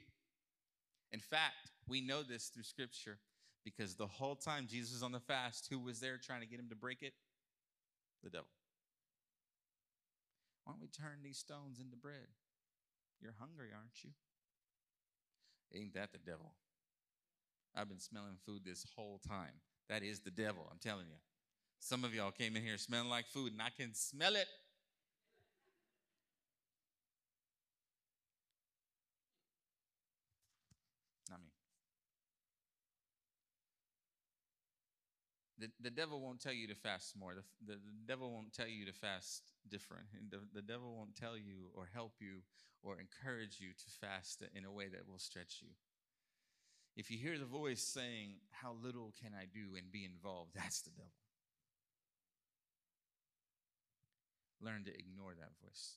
In 1.13 1.21
fact, 1.21 1.71
we 1.87 2.01
know 2.01 2.23
this 2.23 2.47
through 2.47 2.63
scripture 2.65 3.19
because 3.65 3.95
the 3.95 4.07
whole 4.07 4.37
time 4.37 4.67
Jesus 4.69 4.95
was 4.95 5.03
on 5.03 5.13
the 5.13 5.21
fast, 5.21 5.69
who 5.71 5.79
was 5.79 6.01
there 6.01 6.19
trying 6.19 6.41
to 6.41 6.47
get 6.47 6.59
him 6.59 6.69
to 6.71 6.77
break 6.77 7.03
it? 7.03 7.13
The 8.23 8.31
devil. 8.31 8.49
Why 10.65 10.73
don't 10.73 10.81
we 10.81 10.89
turn 10.89 11.19
these 11.23 11.39
stones 11.39 11.79
into 11.79 11.97
bread? 11.97 12.27
You're 13.21 13.35
hungry, 13.39 13.69
aren't 13.75 14.05
you? 14.05 14.11
Ain't 15.75 15.95
that 15.95 16.13
the 16.13 16.19
devil? 16.19 16.53
I've 17.75 17.89
been 17.89 18.01
smelling 18.01 18.39
food 18.45 18.63
this 18.65 18.87
whole 18.97 19.21
time. 19.27 19.61
That 19.89 20.03
is 20.03 20.21
the 20.21 20.31
devil, 20.31 20.67
I'm 20.71 20.79
telling 20.79 21.07
you. 21.09 21.19
Some 21.79 22.05
of 22.05 22.15
y'all 22.15 22.31
came 22.31 22.57
in 22.57 22.63
here 22.63 22.79
smelling 22.79 23.09
like 23.09 23.27
food, 23.27 23.53
and 23.53 23.61
I 23.61 23.69
can 23.77 23.95
smell 23.95 24.35
it. 24.35 24.47
Not 31.31 31.41
me. 31.41 31.51
The, 35.59 35.69
the 35.81 35.91
devil 35.91 36.21
won't 36.21 36.41
tell 36.41 36.53
you 36.53 36.69
to 36.69 36.75
fast 36.75 37.15
more. 37.19 37.35
The, 37.35 37.45
the, 37.67 37.75
the 37.75 38.07
devil 38.07 38.31
won't 38.31 38.53
tell 38.53 38.69
you 38.69 38.85
to 38.87 38.93
fast 38.93 39.43
different. 39.71 40.07
The, 40.31 40.41
the 40.53 40.63
devil 40.63 40.95
won't 40.95 41.17
tell 41.17 41.37
you 41.37 41.71
or 41.75 41.89
help 41.93 42.13
you 42.21 42.43
or 42.83 42.99
encourage 43.01 43.59
you 43.59 43.69
to 43.69 44.07
fast 44.07 44.43
in 44.55 44.65
a 44.65 44.71
way 44.73 44.89
that 44.89 45.09
will 45.09 45.19
stretch 45.19 45.59
you. 45.63 45.69
If 46.97 47.11
you 47.11 47.19
hear 47.19 47.39
the 47.39 47.45
voice 47.45 47.83
saying, 47.83 48.37
How 48.51 48.75
little 48.83 49.13
can 49.23 49.33
I 49.35 49.45
do 49.45 49.77
and 49.77 49.91
be 49.91 50.05
involved, 50.05 50.53
that's 50.55 50.83
the 50.83 50.91
devil. 50.91 51.13
Learn 54.61 54.85
to 54.85 54.91
ignore 54.91 55.35
that 55.35 55.53
voice. 55.63 55.97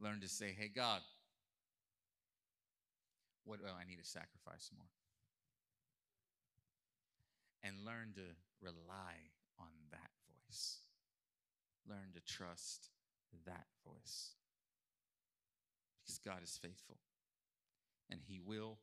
Learn 0.00 0.20
to 0.20 0.28
say, 0.28 0.54
Hey, 0.58 0.70
God, 0.74 1.00
what 3.44 3.60
do 3.60 3.66
I 3.66 3.88
need 3.88 3.98
to 3.98 4.08
sacrifice 4.08 4.70
more? 4.76 4.88
And 7.68 7.84
learn 7.84 8.14
to 8.14 8.22
rely 8.62 9.28
on 9.60 9.68
that 9.90 10.10
voice. 10.26 10.78
Learn 11.86 12.14
to 12.14 12.20
trust 12.20 12.88
that 13.44 13.66
voice. 13.84 14.36
Because 16.00 16.18
God 16.18 16.42
is 16.42 16.58
faithful 16.62 16.96
and 18.10 18.20
He 18.26 18.40
will 18.40 18.78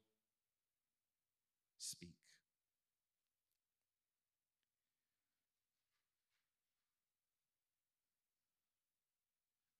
speak. 1.80 2.14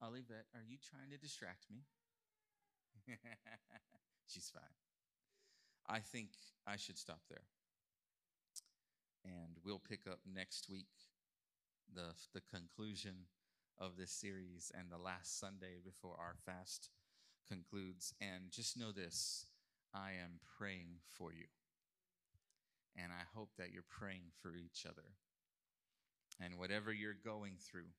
Olivette, 0.04 0.50
are 0.56 0.64
you 0.68 0.78
trying 0.90 1.12
to 1.12 1.18
distract 1.18 1.66
me? 1.70 1.84
She's 4.28 4.50
fine. 4.52 4.64
I 5.88 6.00
think 6.00 6.30
I 6.66 6.78
should 6.78 6.98
stop 6.98 7.22
there. 7.30 7.44
And 9.26 9.58
we'll 9.66 9.82
pick 9.90 10.02
up 10.10 10.20
next 10.32 10.70
week 10.70 10.86
the, 11.94 12.14
the 12.34 12.42
conclusion 12.42 13.26
of 13.80 13.98
this 13.98 14.12
series 14.12 14.72
and 14.78 14.92
the 14.92 15.02
last 15.02 15.40
Sunday 15.40 15.82
before 15.84 16.16
our 16.20 16.36
fast 16.46 16.90
concludes. 17.48 18.14
And 18.22 18.52
just 18.52 18.78
know 18.78 18.92
this 18.92 19.48
I 19.94 20.12
am 20.24 20.40
praying 20.58 21.00
for 21.10 21.34
you. 21.34 21.46
And 22.96 23.12
I 23.12 23.24
hope 23.36 23.50
that 23.58 23.72
you're 23.74 23.84
praying 23.90 24.32
for 24.42 24.56
each 24.56 24.86
other. 24.88 25.10
And 26.42 26.58
whatever 26.58 26.94
you're 26.94 27.18
going 27.26 27.54
through, 27.60 27.92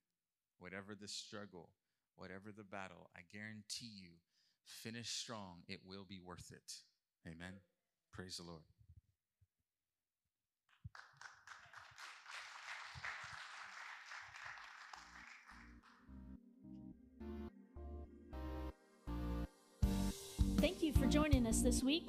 whatever 0.58 0.94
the 0.94 1.08
struggle, 1.08 1.70
whatever 2.16 2.52
the 2.56 2.64
battle, 2.64 3.10
I 3.16 3.20
guarantee 3.32 3.90
you, 4.00 4.10
finish 4.64 5.08
strong. 5.08 5.62
It 5.68 5.80
will 5.86 6.06
be 6.08 6.20
worth 6.24 6.52
it. 6.52 6.72
Amen. 7.26 7.60
Praise 8.12 8.36
the 8.36 8.44
Lord. 8.44 8.75
You 20.86 20.92
for 20.92 21.06
joining 21.06 21.46
us 21.48 21.62
this 21.62 21.82
week. 21.82 22.08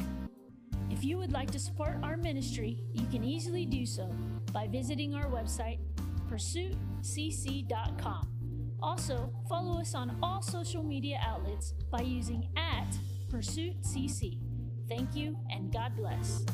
If 0.91 1.03
you 1.03 1.17
would 1.17 1.31
like 1.31 1.49
to 1.51 1.59
support 1.59 1.97
our 2.03 2.15
ministry, 2.15 2.83
you 2.93 3.07
can 3.07 3.23
easily 3.23 3.65
do 3.65 3.87
so 3.87 4.13
by 4.53 4.67
visiting 4.67 5.15
our 5.15 5.25
website, 5.25 5.79
pursuitcc.com. 6.29 8.27
Also, 8.79 9.33
follow 9.49 9.79
us 9.81 9.95
on 9.95 10.15
all 10.21 10.43
social 10.43 10.83
media 10.83 11.19
outlets 11.25 11.73
by 11.91 12.01
using 12.01 12.49
at 12.55 12.95
PursuitCC. 13.29 14.37
Thank 14.87 15.15
you 15.15 15.35
and 15.49 15.73
God 15.73 15.95
bless. 15.95 16.45